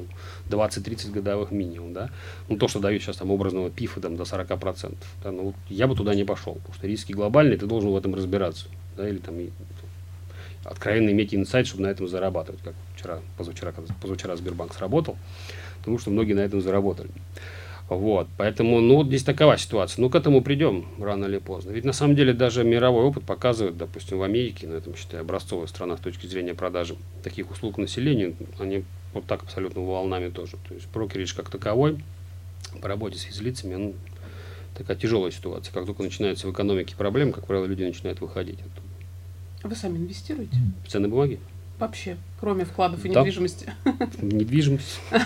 [0.48, 2.08] 20-30 годовых минимум, да.
[2.48, 4.96] Ну, то, что дают сейчас там образного пифа там, до 40%.
[5.22, 7.96] Да, ну, вот я бы туда не пошел, потому что риски глобальные, ты должен в
[7.96, 8.68] этом разбираться.
[8.96, 9.36] Да, или там
[10.64, 15.16] откровенно иметь инсайт, чтобы на этом зарабатывать, как вчера, позавчера, позавчера Сбербанк сработал,
[15.78, 17.10] потому что многие на этом заработали.
[17.88, 20.02] Вот, поэтому, ну, вот здесь такова ситуация.
[20.02, 21.70] Ну, к этому придем рано или поздно.
[21.70, 25.68] Ведь на самом деле даже мировой опыт показывает, допустим, в Америке, на этом, считаю, образцовая
[25.68, 28.84] страна с точки зрения продажи таких услуг населению, они
[29.14, 30.58] вот так абсолютно волнами тоже.
[30.68, 32.04] То есть брокеридж как таковой,
[32.82, 33.94] по работе с физлицами, он
[34.76, 35.72] такая тяжелая ситуация.
[35.72, 38.88] Как только начинаются в экономике проблемы, как правило, люди начинают выходить оттуда.
[39.64, 40.56] Вы сами инвестируете?
[40.84, 41.40] В ценные бумаги?
[41.78, 43.20] Вообще, кроме вкладов и да.
[43.20, 43.72] недвижимости.
[44.20, 45.00] Недвижимость.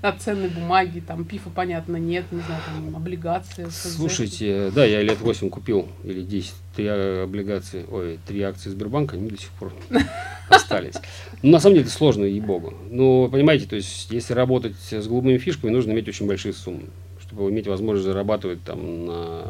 [0.00, 3.66] А ценные бумаги, там пифа, понятно, нет, не знаю, там облигации.
[3.68, 9.30] Слушайте, да, я лет 8 купил, или 10, три облигации, ой, три акции Сбербанка, они
[9.30, 9.72] до сих пор
[10.48, 10.94] остались.
[11.42, 12.74] Ну, на самом деле, это сложно, ей-богу.
[12.90, 16.84] Но, понимаете, то есть, если работать с голубыми фишками, нужно иметь очень большие суммы,
[17.20, 19.42] чтобы иметь возможность зарабатывать там на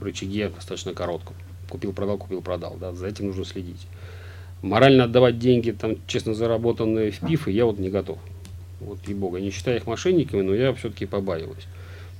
[0.00, 1.34] рычаге достаточно коротком
[1.74, 2.76] купил, продал, купил, продал.
[2.78, 3.86] Да, за этим нужно следить.
[4.64, 8.16] Морально отдавать деньги, там, честно заработанные в пифы, я вот не готов.
[8.80, 11.66] Вот, и бога, не считая их мошенниками, но я все-таки побаиваюсь.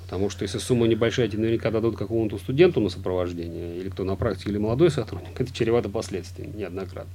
[0.03, 4.15] Потому что если сумма небольшая, тебе наверняка дадут какому-то студенту на сопровождение, или кто на
[4.15, 7.11] практике, или молодой сотрудник, это чревато последствиями неоднократно.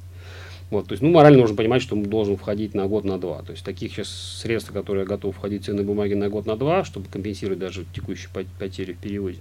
[0.72, 3.44] Вот, то есть, ну, морально нужно понимать, что он должен входить на год, на два.
[3.44, 6.84] То есть, таких сейчас средств, которые готовы входить в ценные бумаги на год, на два,
[6.84, 9.38] чтобы компенсировать даже текущие потери в переводе,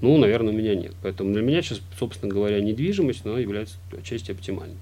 [0.00, 0.94] ну, наверное, у меня нет.
[1.02, 4.76] Поэтому для меня сейчас, собственно говоря, недвижимость, но является отчасти оптимальной.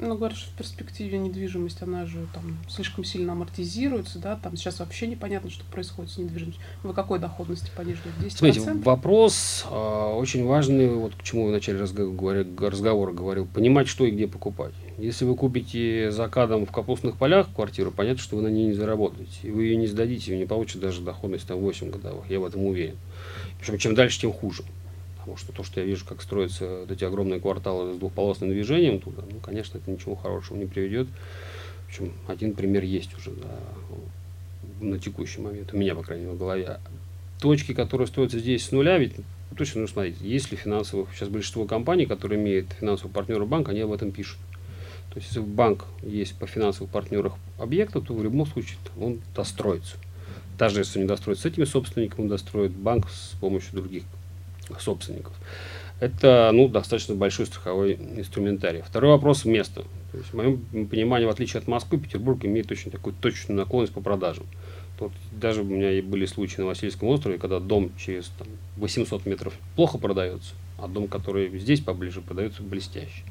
[0.00, 5.08] Ну, говоришь, в перспективе недвижимость, она же там слишком сильно амортизируется, да, там сейчас вообще
[5.08, 6.62] непонятно, что происходит с недвижимостью.
[6.84, 8.28] Вы какой доходности по ней ждете?
[8.28, 8.36] 10%?
[8.36, 14.04] Смотрите, вопрос э, очень важный, вот к чему в начале разговора, разговора говорил, понимать, что
[14.04, 14.74] и где покупать.
[14.98, 19.32] Если вы купите закадом в капустных полях квартиру, понятно, что вы на ней не заработаете,
[19.42, 22.44] и вы ее не сдадите, вы не получите даже доходность там 8 годовых, я в
[22.44, 22.96] этом уверен.
[23.58, 24.62] Причем чем дальше, тем хуже.
[25.28, 28.98] Потому что то, что я вижу, как строятся вот эти огромные кварталы с двухполосным движением
[28.98, 31.06] туда, ну, конечно, это ничего хорошего не приведет.
[31.86, 33.58] Причем один пример есть уже да,
[34.80, 36.80] на текущий момент, у меня, по крайней мере, в голове.
[37.40, 39.16] Точки, которые строятся здесь с нуля, ведь
[39.54, 43.92] точно, ну, смотрите, если финансовых, сейчас большинство компаний, которые имеют финансового партнера банк, они об
[43.92, 44.38] этом пишут.
[45.10, 49.96] То есть, если банк есть по финансовых партнерах объекта, то в любом случае он достроится.
[50.58, 54.04] Даже если не достроит с этими собственниками, он достроит банк с помощью других
[54.78, 55.32] собственников.
[56.00, 58.82] Это ну, достаточно большой страховой инструментарий.
[58.82, 59.82] Второй вопрос– место.
[60.12, 63.92] То есть, в моем понимании, в отличие от Москвы, Петербург имеет очень такую точную наклонность
[63.92, 64.46] по продажам.
[65.00, 69.26] Вот даже у меня и были случаи на Васильевском острове, когда дом через там, 800
[69.26, 73.22] метров плохо продается, а дом, который здесь поближе, продается блестяще.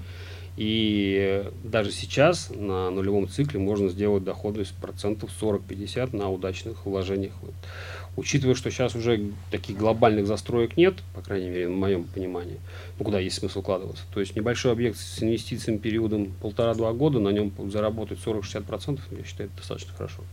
[0.58, 7.34] И даже сейчас на нулевом цикле можно сделать доходность процентов 40-50 на удачных вложениях.
[7.44, 7.54] Вот.
[8.16, 12.58] Учитывая, что сейчас уже таких глобальных застроек нет, по крайней мере, в моем понимании,
[12.98, 14.04] ну, куда есть смысл вкладываться.
[14.12, 19.50] То есть небольшой объект с инвестициями периодом полтора-два года, на нем заработать 40-60%, я считаю,
[19.50, 20.24] это достаточно хорошо.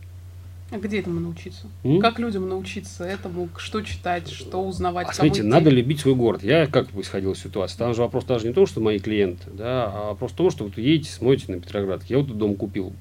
[0.75, 1.67] А где этому научиться?
[1.85, 2.01] М?
[2.01, 3.47] Как людям научиться этому?
[3.55, 5.07] Что читать, что узнавать?
[5.09, 6.43] А смотрите, надо любить свой город.
[6.43, 7.77] Я как бы исходил из ситуации.
[7.77, 10.77] Там же вопрос даже не то, что мои клиенты, да, а просто то, что вот
[10.77, 12.03] едете, смотрите на Петроград.
[12.09, 12.91] Я вот этот дом купил.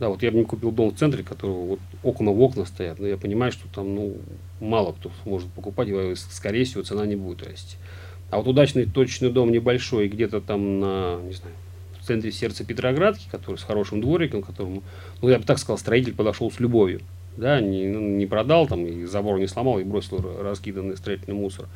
[0.00, 2.98] Да, вот я бы не купил дом в центре, которого вот окна в окна стоят,
[2.98, 4.16] но я понимаю, что там, ну,
[4.60, 7.76] мало кто может покупать, и, скорее всего, цена не будет расти.
[8.30, 11.54] А вот удачный точечный дом небольшой, где-то там на, не знаю,
[12.04, 14.82] в центре сердца Петроградки, который с хорошим двориком, которому,
[15.22, 17.00] ну, я бы так сказал, строитель подошел с любовью.
[17.38, 21.66] Да, не, ну, не продал там, и забор не сломал, и бросил раскиданный строительный мусор.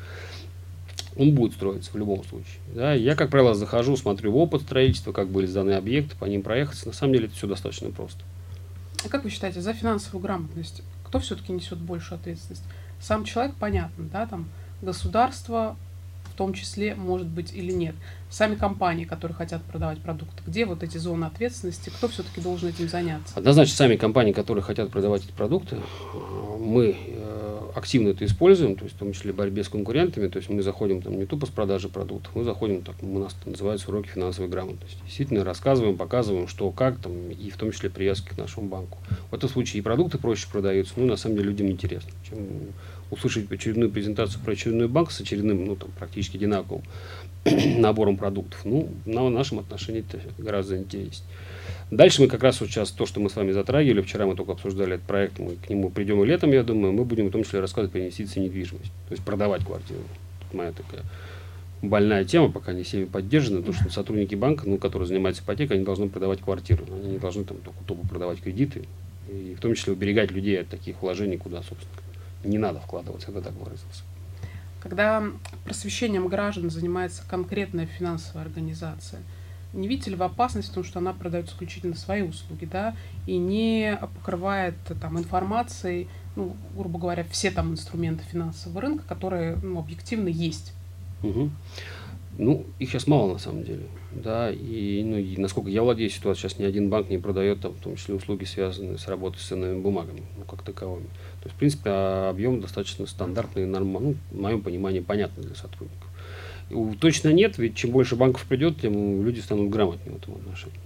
[1.17, 2.59] Он будет строиться в любом случае.
[2.73, 2.93] Да.
[2.93, 6.87] Я, как правило, захожу, смотрю опыт строительства, как были сданы объекты, по ним проехаться.
[6.87, 8.23] На самом деле это все достаточно просто.
[9.03, 12.63] А как вы считаете, за финансовую грамотность кто все-таки несет большую ответственность?
[13.01, 14.47] Сам человек, понятно, да, там
[14.81, 15.75] государство,
[16.39, 17.95] том числе, может быть, или нет.
[18.29, 22.87] Сами компании, которые хотят продавать продукты, где вот эти зоны ответственности, кто все-таки должен этим
[22.87, 23.33] заняться?
[23.35, 25.75] Однозначно, сами компании, которые хотят продавать эти продукты,
[26.57, 30.37] мы э, активно это используем, то есть в том числе в борьбе с конкурентами, то
[30.37, 33.49] есть мы заходим там не тупо с продажи продуктов, мы заходим, так у нас это
[33.49, 34.97] называется уроки финансовой грамотности.
[35.03, 38.99] Действительно рассказываем, показываем, что, как там, и в том числе привязки к нашему банку.
[39.29, 42.37] В этом случае и продукты проще продаются, ну, на самом деле людям интересно, чем
[43.11, 46.83] услышать очередную презентацию про очередной банк с очередным, ну, там, практически одинаковым
[47.77, 48.59] набором продуктов.
[48.65, 51.27] Ну, на нашем отношении это гораздо интереснее.
[51.91, 54.51] Дальше мы как раз вот сейчас то, что мы с вами затрагивали, вчера мы только
[54.51, 57.43] обсуждали этот проект, мы к нему придем и летом, я думаю, мы будем в том
[57.43, 60.01] числе рассказывать про инвестиции в недвижимость, то есть продавать квартиру.
[60.41, 61.03] Тут моя такая
[61.81, 65.85] больная тема, пока не всеми поддержана, то, что сотрудники банка, ну, которые занимаются ипотекой, они
[65.85, 68.83] должны продавать квартиру, они не должны там только тупо продавать кредиты,
[69.31, 71.91] и в том числе уберегать людей от таких вложений, куда, собственно,
[72.43, 74.03] не надо вкладываться, это так выразился.
[74.81, 75.23] Когда
[75.65, 79.21] просвещением граждан занимается конкретная финансовая организация,
[79.73, 82.95] не видите ли вы опасность в том, что она продает исключительно свои услуги, да,
[83.27, 89.79] и не покрывает там информацией, ну, грубо говоря, все там инструменты финансового рынка, которые ну,
[89.79, 90.73] объективно есть?
[91.21, 91.51] Угу.
[92.41, 93.83] Ну, их сейчас мало на самом деле.
[94.13, 97.73] Да, и, ну, и насколько я владею ситуацией, сейчас ни один банк не продает, там,
[97.73, 101.07] в том числе услуги, связанные с работой с ценными бумагами, ну, как таковыми.
[101.41, 106.07] То есть, в принципе, объем достаточно стандартный нормальный, ну, в моем понимании, понятный для сотрудников.
[106.69, 110.79] И, точно нет, ведь чем больше банков придет, тем люди станут грамотнее в этом отношении.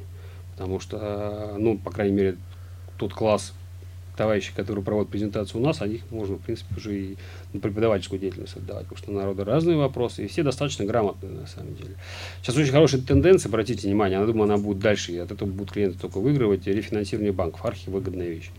[0.53, 2.37] Потому что, ну, по крайней мере,
[2.97, 3.53] тот класс
[4.15, 7.17] товарищи, которые проводят презентацию у нас, о них можно, в принципе, уже и
[7.53, 11.47] на преподавательскую деятельность отдавать, потому что у народа разные вопросы, и все достаточно грамотные, на
[11.47, 11.95] самом деле.
[12.41, 15.71] Сейчас очень хорошая тенденция, обратите внимание, я думаю, она будет дальше, и от этого будут
[15.71, 18.51] клиенты только выигрывать, рефинансирование банков, архивыгодная вещь.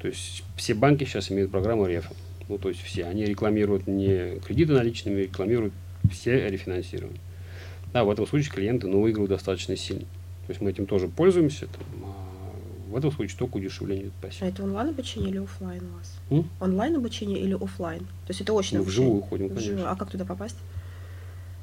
[0.00, 2.12] То есть все банки сейчас имеют программу РЕФа.
[2.48, 3.04] Ну, то есть все.
[3.04, 5.72] Они рекламируют не кредиты наличными, рекламируют
[6.10, 7.20] все рефинансирование.
[7.92, 10.02] Да, в этом случае клиенты ну, выигрывают достаточно сильно.
[10.46, 11.66] То есть мы этим тоже пользуемся.
[11.66, 12.29] Там, а
[12.90, 14.46] в этом случае только удешевление спасибо.
[14.46, 16.18] А это онлайн обучение или офлайн у вас?
[16.30, 16.48] М?
[16.60, 18.00] Онлайн обучение или офлайн?
[18.00, 19.72] То есть это очень Мы вживую ходим, конечно.
[19.72, 19.90] Вживую.
[19.90, 20.56] А как туда попасть?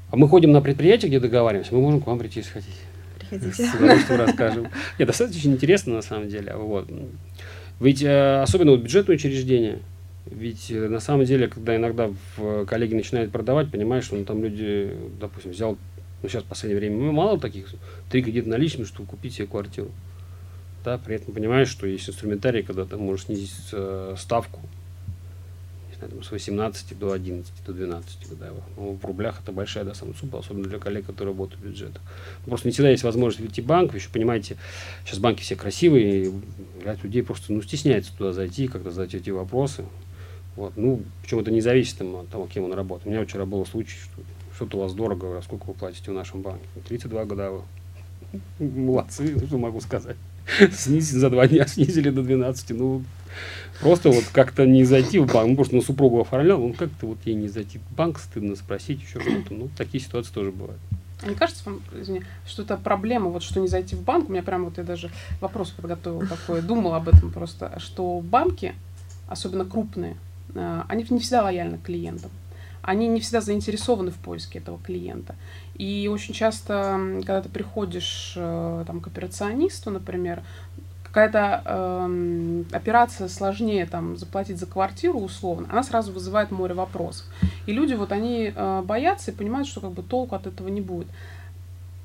[0.10, 2.78] А мы ходим на предприятие, где договариваемся, мы можем к вам прийти, если хотите.
[3.20, 3.66] Приходите.
[3.66, 4.68] С удовольствием расскажем.
[5.00, 6.56] Нет, достаточно интересно на самом деле.
[6.56, 6.90] Вот.
[7.82, 9.80] Ведь э, особенно вот бюджетные учреждения,
[10.26, 14.42] ведь э, на самом деле, когда иногда в, коллеги начинают продавать, понимаешь, что ну, там
[14.42, 15.78] люди, допустим, взял,
[16.24, 17.68] ну сейчас в последнее время ну, мало таких,
[18.10, 19.92] три кредита наличными, чтобы купить себе квартиру.
[20.88, 24.62] Да, при этом понимаешь, что есть инструментарий, когда ты можешь снизить э, ставку
[26.00, 28.64] знаю, с 18 до 11, до 12 годовых.
[28.78, 32.02] Ну, в рублях это большая да, сумма, особенно для коллег, которые работают в бюджетах.
[32.46, 33.92] Ну, просто не всегда есть возможность выйти в банк.
[33.92, 34.56] Вы еще понимаете,
[35.04, 36.32] сейчас банки все красивые, и
[36.86, 39.84] ряд людей просто ну, стесняется туда зайти, как-то задать эти вопросы.
[40.56, 40.78] Вот.
[40.78, 43.08] Ну, причем это не зависит там, от того, кем он работает.
[43.08, 44.22] У меня вчера был случай, что
[44.56, 46.66] что-то у вас дорого, сколько вы платите в нашем банке?
[46.88, 47.64] 32 годовых.
[48.60, 50.16] Молодцы, ну, что могу сказать.
[50.72, 52.70] Снизили за два дня, снизили до 12.
[52.72, 53.04] Ну,
[53.80, 57.20] Просто вот как-то не зайти в банк, ну, что на супругу оформлял, ну как-то вот
[57.26, 59.54] ей не зайти в банк, стыдно спросить, еще что-то.
[59.54, 60.82] Ну, такие ситуации тоже бывают.
[61.22, 64.30] А не кажется вам, извини, что это проблема, вот что не зайти в банк?
[64.30, 68.74] У меня прям вот я даже вопрос подготовил такой, думал об этом просто, что банки,
[69.28, 70.16] особенно крупные,
[70.54, 72.32] э, они не всегда лояльны клиентам.
[72.82, 75.36] Они не всегда заинтересованы в поиске этого клиента.
[75.78, 80.42] И очень часто, когда ты приходишь э, там, к операционисту, например,
[81.04, 87.26] какая-то э, операция сложнее, там, заплатить за квартиру условно, она сразу вызывает море вопросов.
[87.66, 90.82] И люди вот они э, боятся и понимают, что как бы толку от этого не
[90.82, 91.08] будет.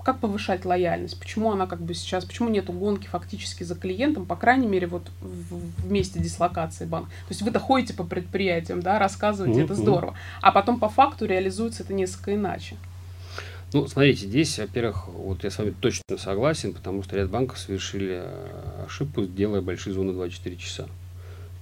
[0.02, 1.18] Как повышать лояльность?
[1.18, 5.10] Почему она как бы сейчас, почему нет гонки фактически за клиентом, по крайней мере, вот
[5.20, 7.08] в, в месте дислокации банка?
[7.08, 9.64] То есть вы доходите по предприятиям, да, рассказываете, mm-hmm.
[9.64, 12.76] это здорово, а потом по факту реализуется это несколько иначе.
[13.74, 18.20] Ну, смотрите, здесь, во-первых, вот я с вами точно согласен, потому что ряд банков совершили
[18.22, 20.88] э, ошибку, делая большие зоны 24 часа.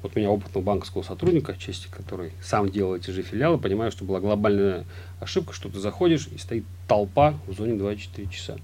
[0.02, 4.04] Вот у меня опытного банковского сотрудника, части который сам делал эти же филиалы, понимаю, что
[4.04, 4.86] была глобальная
[5.20, 8.56] ошибка, что ты заходишь и стоит толпа в зоне 24 часа.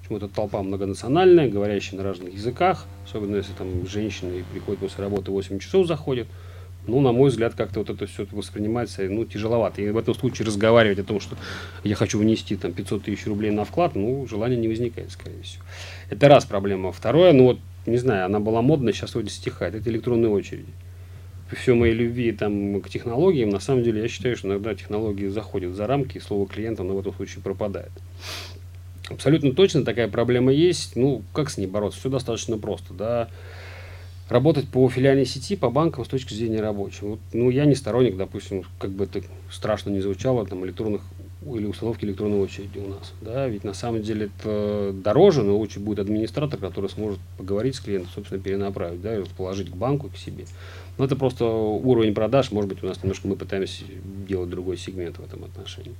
[0.00, 5.30] Почему эта толпа многонациональная, говорящая на разных языках, особенно если там женщины приходят после работы
[5.30, 6.26] 8 часов заходят–
[6.88, 9.82] ну, на мой взгляд, как-то вот это все воспринимается, ну, тяжеловато.
[9.82, 11.36] И в этом случае разговаривать о том, что
[11.84, 15.62] я хочу внести там 500 тысяч рублей на вклад, ну, желания не возникает, скорее всего.
[16.10, 16.90] Это раз проблема.
[16.92, 20.72] Второе, ну, вот, не знаю, она была модная, сейчас вроде стихает, это электронные очереди.
[21.52, 25.74] Все моей любви там, к технологиям, на самом деле, я считаю, что иногда технологии заходят
[25.74, 27.92] за рамки, и слово клиента, оно в этом случае пропадает.
[29.08, 30.94] Абсолютно точно такая проблема есть.
[30.96, 31.98] Ну, как с ней бороться?
[31.98, 33.28] Все достаточно просто, да
[34.28, 37.06] работать по филиальной сети, по банкам с точки зрения рабочей.
[37.06, 41.02] Вот, ну, я не сторонник, допустим, как бы это страшно не звучало, там, электронных
[41.46, 43.12] или установки электронной очереди у нас.
[43.22, 43.46] Да?
[43.48, 48.10] Ведь на самом деле это дороже, но лучше будет администратор, который сможет поговорить с клиентом,
[48.14, 50.44] собственно, перенаправить, да, и положить к банку, к себе.
[50.98, 53.84] Но это просто уровень продаж, может быть, у нас немножко мы пытаемся
[54.28, 55.94] делать другой сегмент в этом отношении.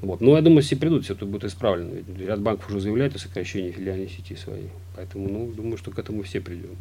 [0.00, 0.20] Вот.
[0.20, 1.90] Но я думаю, все придут, все это будет исправлено.
[1.94, 4.70] Ведь ряд банков уже заявляют о сокращении филиальной сети своей.
[4.96, 6.76] Поэтому, ну, думаю, что к этому все придем.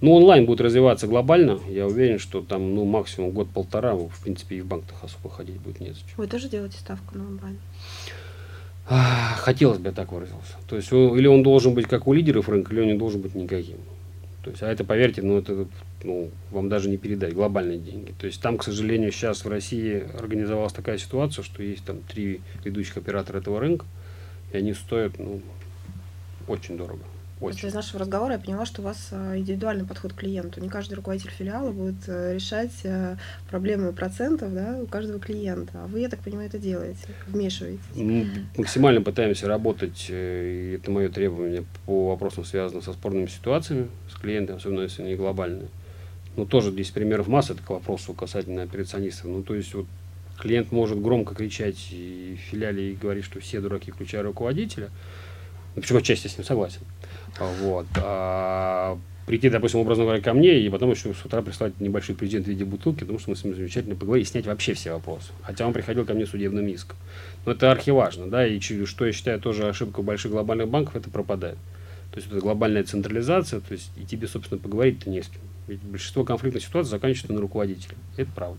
[0.00, 1.58] Ну, онлайн будет развиваться глобально.
[1.68, 5.80] Я уверен, что там ну, максимум год-полтора, в принципе, и в банках особо ходить будет
[5.80, 6.06] незачем.
[6.16, 7.58] Вы тоже делаете ставку на онлайн?
[8.86, 10.56] Хотелось бы, я так выразился.
[10.68, 13.34] То есть, или он должен быть как у лидеров рынка, или он не должен быть
[13.34, 13.78] никаким.
[14.42, 15.66] То есть, а это, поверьте, ну, это
[16.02, 18.12] ну, вам даже не передать, глобальные деньги.
[18.18, 22.42] То есть, там, к сожалению, сейчас в России организовалась такая ситуация, что есть там три
[22.62, 23.86] ведущих оператора этого рынка,
[24.52, 25.40] и они стоят ну,
[26.46, 27.00] очень дорого.
[27.40, 27.68] Очень.
[27.68, 30.60] Из нашего разговора я поняла, что у вас э, индивидуальный подход к клиенту.
[30.60, 33.16] Не каждый руководитель филиала будет э, решать э,
[33.50, 35.72] проблемы процентов да, у каждого клиента.
[35.74, 37.82] А вы, я так понимаю, это делаете, вмешиваетесь.
[37.96, 44.14] Мы максимально пытаемся работать, и это мое требование, по вопросам, связанным со спорными ситуациями с
[44.14, 45.68] клиентами, особенно если они глобальные.
[46.36, 49.26] Но тоже здесь примеров масса, это к вопросу касательно операционистов.
[49.26, 49.86] Ну, то есть вот
[50.38, 54.90] клиент может громко кричать и в филиале и говорить, что все дураки, включая руководителя.
[55.74, 56.80] Ну, причем отчасти с ним согласен.
[57.38, 57.86] Вот.
[57.96, 62.46] А, прийти, допустим, образно говоря, ко мне, и потом еще с утра прислать небольшой презент
[62.46, 65.32] в виде бутылки, потому что мы с ним замечательно поговорили, и снять вообще все вопросы.
[65.42, 66.96] Хотя он приходил ко мне судебным иском.
[67.46, 71.58] Но это архиважно, да, и что я считаю тоже ошибка больших глобальных банков, это пропадает.
[72.12, 75.40] То есть это глобальная централизация, то есть и тебе, собственно, поговорить-то не с кем.
[75.66, 77.96] Ведь большинство конфликтных ситуаций заканчивается на руководителе.
[78.16, 78.58] Это правда.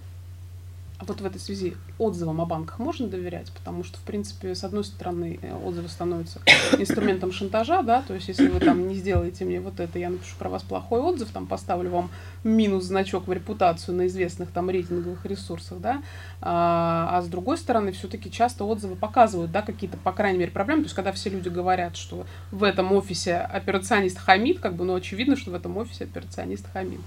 [0.98, 3.52] А вот в этой связи отзывам о банках можно доверять?
[3.52, 6.40] Потому что, в принципе, с одной стороны, э, отзывы становятся
[6.80, 10.36] инструментом шантажа, да, то есть если вы там не сделаете мне вот это, я напишу
[10.40, 12.12] про вас плохой отзыв, там поставлю вам
[12.46, 16.02] минус значок в репутацию на известных там рейтинговых ресурсах, да,
[16.40, 20.84] а, а с другой стороны, все-таки часто отзывы показывают, да, какие-то, по крайней мере, проблемы,
[20.84, 24.96] то есть когда все люди говорят, что в этом офисе операционист хамит, как бы, ну,
[24.96, 27.02] очевидно, что в этом офисе операционист хамит.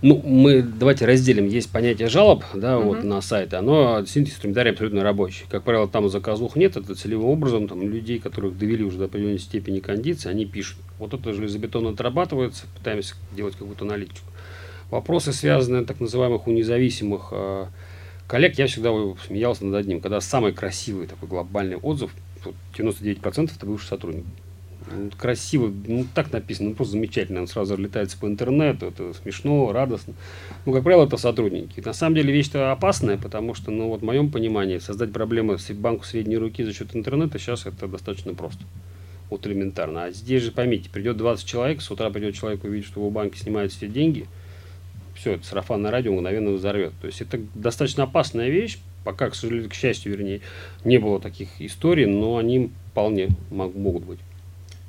[0.00, 1.48] Ну, мы давайте разделим.
[1.48, 2.84] Есть понятие жалоб, да, uh-huh.
[2.84, 3.56] вот на сайты.
[3.56, 5.44] Оно действительно инструментарий абсолютно рабочий.
[5.50, 9.40] Как правило, там заказух нет, это целевым образом там людей, которых довели уже до определенной
[9.40, 10.78] степени кондиции, они пишут.
[11.00, 14.20] Вот это железобетонно отрабатывается, пытаемся делать какую-то аналитику.
[14.90, 17.66] Вопросы, связанные так называемых у независимых э,
[18.28, 18.90] коллег, я всегда
[19.26, 22.12] смеялся над одним, когда самый красивый такой глобальный отзыв,
[22.76, 24.24] 99% это бывший сотрудник
[25.18, 30.14] красиво, ну так написано, ну просто замечательно, он сразу разлетается по интернету, это смешно, радостно.
[30.66, 31.80] Ну, как правило, это сотрудники.
[31.80, 36.04] На самом деле вещь-то опасная, потому что, ну вот в моем понимании, создать проблемы банку
[36.04, 38.62] средней руки за счет интернета сейчас это достаточно просто.
[39.30, 40.04] Вот элементарно.
[40.04, 43.38] А здесь же поймите, придет 20 человек, с утра придет человек, увидит, что в банке
[43.38, 44.26] снимают все деньги,
[45.14, 46.92] все, это сарафанное радио мгновенно взорвет.
[47.00, 50.40] То есть это достаточно опасная вещь, пока, к сожалению, к счастью, вернее,
[50.84, 54.20] не было таких историй, но они вполне могут быть.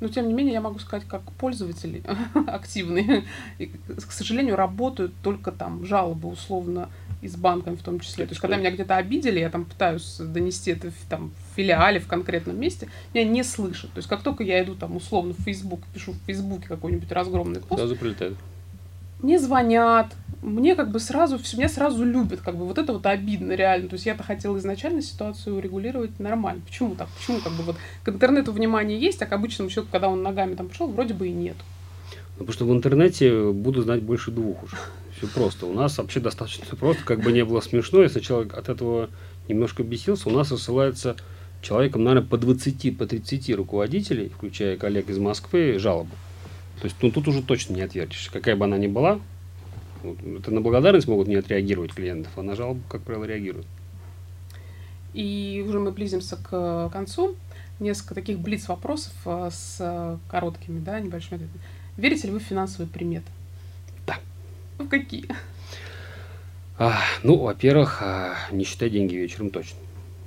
[0.00, 2.02] Но, тем не менее, я могу сказать, как пользователи
[2.46, 3.24] активные,
[3.58, 6.88] и, к сожалению, работают только там жалобы условно
[7.22, 8.24] и с банками в том числе.
[8.24, 12.00] То есть, когда меня где-то обидели, я там пытаюсь донести это в, там, в филиале,
[12.00, 13.92] в конкретном месте, меня не слышат.
[13.92, 17.60] То есть, как только я иду там условно в Facebook, пишу в Фейсбуке какой-нибудь разгромный
[17.60, 18.36] пост, Сразу прилетает.
[19.22, 23.52] Мне звонят, мне как бы сразу, меня сразу любят, как бы вот это вот обидно
[23.52, 23.88] реально.
[23.88, 26.62] То есть я-то хотела изначально ситуацию регулировать нормально.
[26.66, 27.08] Почему так?
[27.18, 30.54] Почему как бы вот к интернету внимание есть, а к обычному человеку, когда он ногами
[30.54, 31.56] там пришел, вроде бы и нет.
[32.34, 34.76] Потому что в интернете буду знать больше двух уже.
[35.18, 35.66] Все просто.
[35.66, 38.02] У нас вообще достаточно просто, как бы не было смешно.
[38.02, 39.10] Я сначала от этого
[39.46, 40.30] немножко бесился.
[40.30, 41.16] У нас рассылается
[41.60, 46.12] человеком, наверное, по 20, по 30 руководителей, включая коллег из Москвы, жалобы.
[46.80, 48.30] То есть, ну, тут уже точно не отвертишься.
[48.30, 49.20] Какая бы она ни была,
[50.02, 53.66] вот, это на благодарность могут не отреагировать клиентов, а на жалобу, как правило, реагируют.
[55.12, 57.36] И уже мы близимся к концу.
[57.80, 61.60] Несколько таких блиц вопросов э, с короткими, да, небольшими ответами.
[61.96, 63.30] Верите ли вы в финансовые приметы?
[64.06, 64.18] Да.
[64.78, 65.26] В какие?
[66.78, 69.78] А, ну, во-первых, а, не считай деньги вечером точно.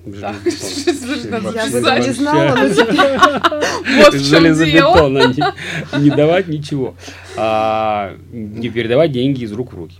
[0.05, 0.35] Да.
[0.45, 4.03] Я бы это не знала, но теперь...
[4.03, 4.55] Вот в чем дело.
[4.55, 6.95] Железобетон, не, не давать ничего.
[7.37, 9.95] А, не передавать деньги из рук в руки.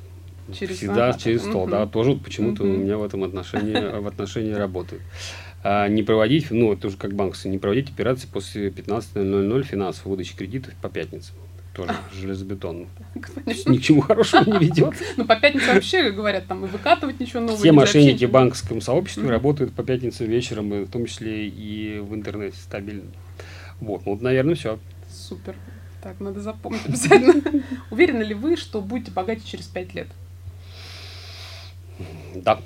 [0.54, 5.02] Через- Всегда через стол, да, тоже почему-то у меня в этом отношении, в отношении работает.
[5.64, 10.36] А, не проводить, ну, это уже как банк, не проводить операции после 15.00 финансовой выдачи
[10.36, 11.36] кредитов по пятницам.
[11.74, 12.88] Тоже железобетон.
[13.66, 14.94] Ни к чему хорошему не ведет.
[15.18, 17.58] Ну, по пятницам вообще говорят, там и выкатывать ничего нового.
[17.58, 22.14] Все мошенники в банковском сообществе работают по пятницам вечером, и в том числе и в
[22.14, 23.10] интернете стабильно.
[23.80, 24.80] Вот, ну, наверное, все.
[25.10, 25.56] Супер.
[26.02, 27.64] Так, надо запомнить обязательно.
[27.92, 30.08] Уверены ли вы, что будете богаче через пять лет?
[32.36, 32.60] Да.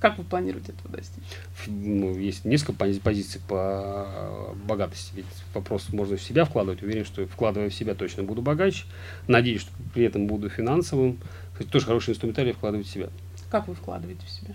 [0.00, 1.22] Как вы планируете этого достичь?
[1.66, 5.12] ну, есть несколько пози- позиций по богатости.
[5.14, 6.82] Ведь вопрос можно в себя вкладывать.
[6.82, 8.84] Уверен, что вкладывая в себя точно буду богаче.
[9.28, 11.18] Надеюсь, что при этом буду финансовым.
[11.52, 13.08] Кстати, тоже хороший инструментарий вкладывать в себя.
[13.50, 14.54] Как вы вкладываете в себя?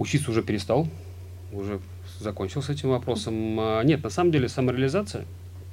[0.00, 0.88] Учиться уже перестал.
[1.52, 1.78] Уже
[2.18, 3.60] закончил с этим вопросом.
[3.60, 5.24] А, Нет, на самом деле самореализация.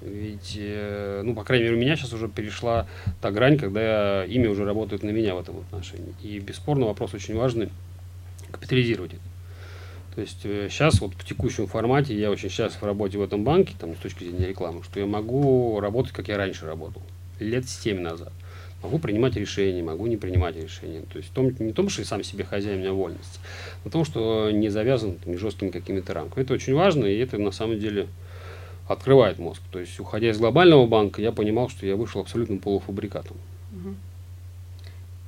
[0.02, 2.88] Ведь, э, ну, по крайней мере, у меня сейчас уже перешла
[3.22, 6.14] та грань, когда имя уже работает на меня в этом отношении.
[6.22, 7.70] И бесспорно вопрос очень важный
[8.52, 9.22] капитализировать это.
[10.16, 13.74] То есть сейчас вот в текущем формате я очень счастлив в работе в этом банке,
[13.80, 17.02] там, с точки зрения рекламы, что я могу работать, как я раньше работал,
[17.40, 18.34] лет 7 назад.
[18.84, 21.02] Могу принимать решения, могу не принимать решения.
[21.02, 23.40] То есть том, не том, что я сам себе хозяин, у меня вольность,
[23.86, 26.44] а том, что не завязан там, жесткими какими-то рамками.
[26.44, 28.08] Это очень важно, и это на самом деле
[28.88, 29.62] открывает мозг.
[29.72, 33.38] То есть, уходя из глобального банка, я понимал, что я вышел абсолютным полуфабрикатом.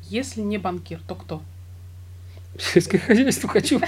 [0.09, 1.41] Если не банкир, то кто?
[2.57, 3.79] Сельское хозяйство хочу.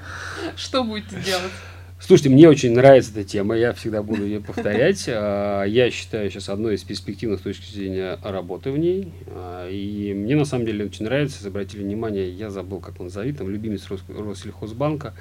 [0.56, 1.52] Что будете делать?
[1.98, 5.04] Слушайте, мне очень нравится эта тема, я всегда буду ее повторять.
[5.08, 9.12] А, Я считаю сейчас одной из перспективных с точки зрения работы в ней.
[9.28, 13.08] А, И мне на самом деле очень нравится, если обратили внимание, я забыл, как он
[13.10, 15.14] зовут, там любимец Рос- Россельхозбанка,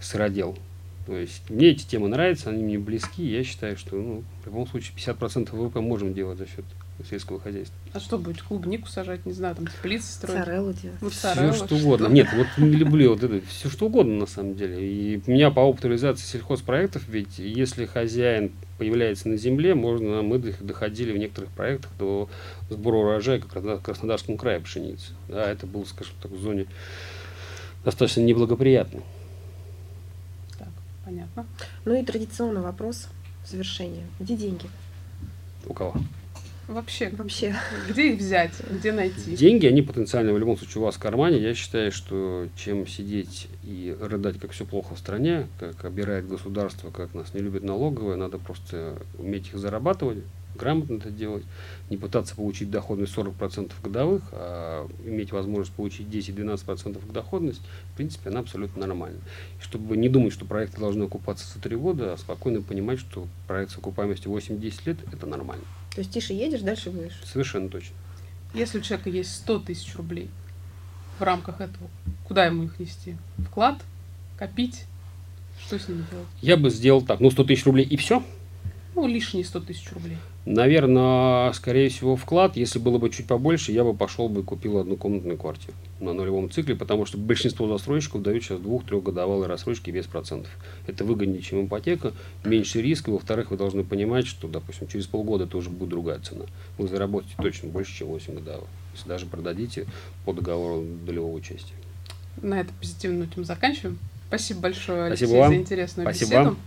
[0.00, 0.56] Сыродел.
[1.06, 4.66] То есть мне эти темы нравятся, они мне близки, я считаю, что ну, в любом
[4.68, 6.66] случае 50% ВВП можем делать за счет
[7.08, 7.76] сельского хозяйства.
[7.92, 10.44] А что будете, клубнику сажать, не знаю, там теплицы строить?
[10.44, 10.98] Цареллу делать.
[11.00, 12.08] Ну, Все что угодно.
[12.08, 14.84] Нет, вот не люблю вот это, все что угодно на самом деле.
[14.84, 20.38] И у меня по опыту реализации сельхозпроектов, ведь если хозяин появляется на земле, можно, мы
[20.38, 22.28] дох- доходили в некоторых проектах до
[22.70, 25.12] сбора урожая как раз в Краснодарском крае пшеницы.
[25.28, 26.66] Да, это было, скажем так, в зоне
[27.84, 29.02] достаточно неблагоприятно.
[30.58, 30.68] Так,
[31.04, 31.46] понятно.
[31.84, 33.08] Ну и традиционный вопрос
[33.44, 34.06] в завершение.
[34.20, 34.66] Где деньги?
[35.66, 35.94] У кого?
[36.68, 37.56] Вообще, Вообще.
[37.88, 39.34] где их взять, где найти?
[39.34, 41.38] Деньги, они потенциально в любом случае у вас в кармане.
[41.38, 46.90] Я считаю, что чем сидеть и рыдать, как все плохо в стране, как обирает государство,
[46.90, 50.18] как нас не любит налоговая, надо просто уметь их зарабатывать,
[50.54, 51.44] грамотно это делать,
[51.90, 58.40] не пытаться получить доходность 40% годовых, а иметь возможность получить 10-12% годоходность, в принципе, она
[58.40, 59.18] абсолютно нормальна.
[59.60, 63.26] И чтобы не думать, что проекты должны окупаться за 3 года, а спокойно понимать, что
[63.46, 65.64] проект с окупаемостью 8-10 лет– это нормально.
[65.94, 67.20] То есть тише едешь, дальше будешь.
[67.24, 67.94] Совершенно точно.
[68.54, 70.30] Если у человека есть 100 тысяч рублей
[71.18, 71.88] в рамках этого,
[72.26, 73.16] куда ему их нести?
[73.38, 73.82] Вклад?
[74.38, 74.84] Копить?
[75.60, 76.26] Что с ними делать?
[76.40, 78.22] Я бы сделал так, ну 100 тысяч рублей и все.
[78.94, 80.16] Ну, лишние 100 тысяч рублей.
[80.44, 84.78] Наверное, скорее всего, вклад, если было бы чуть побольше, я бы пошел бы и купил
[84.78, 90.50] однокомнатную квартиру на нулевом цикле, потому что большинство застройщиков дают сейчас двух-трехгодовалые рассрочки без процентов.
[90.86, 92.12] Это выгоднее, чем ипотека,
[92.44, 93.10] меньше риска.
[93.10, 96.46] Во-вторых, вы должны понимать, что, допустим, через полгода тоже будет другая цена.
[96.78, 99.86] Вы заработаете точно больше, чем 8 годовых, если даже продадите
[100.24, 101.74] по договору долевого участия.
[102.40, 103.98] На этой позитивной ноте мы заканчиваем.
[104.28, 105.50] Спасибо большое, Спасибо Алексей, вам.
[105.50, 106.44] за интересную Спасибо беседу.
[106.44, 106.58] вам.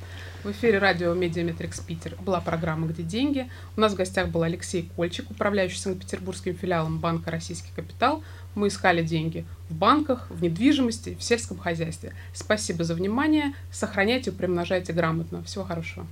[0.43, 3.47] В эфире радио Медиаметрикс Питер была программа «Где деньги?».
[3.77, 8.23] У нас в гостях был Алексей Кольчик, управляющий Санкт-Петербургским филиалом банка «Российский капитал».
[8.55, 12.13] Мы искали деньги в банках, в недвижимости, в сельском хозяйстве.
[12.33, 13.53] Спасибо за внимание.
[13.71, 15.43] Сохраняйте и примножайте грамотно.
[15.43, 16.07] Всего хорошего.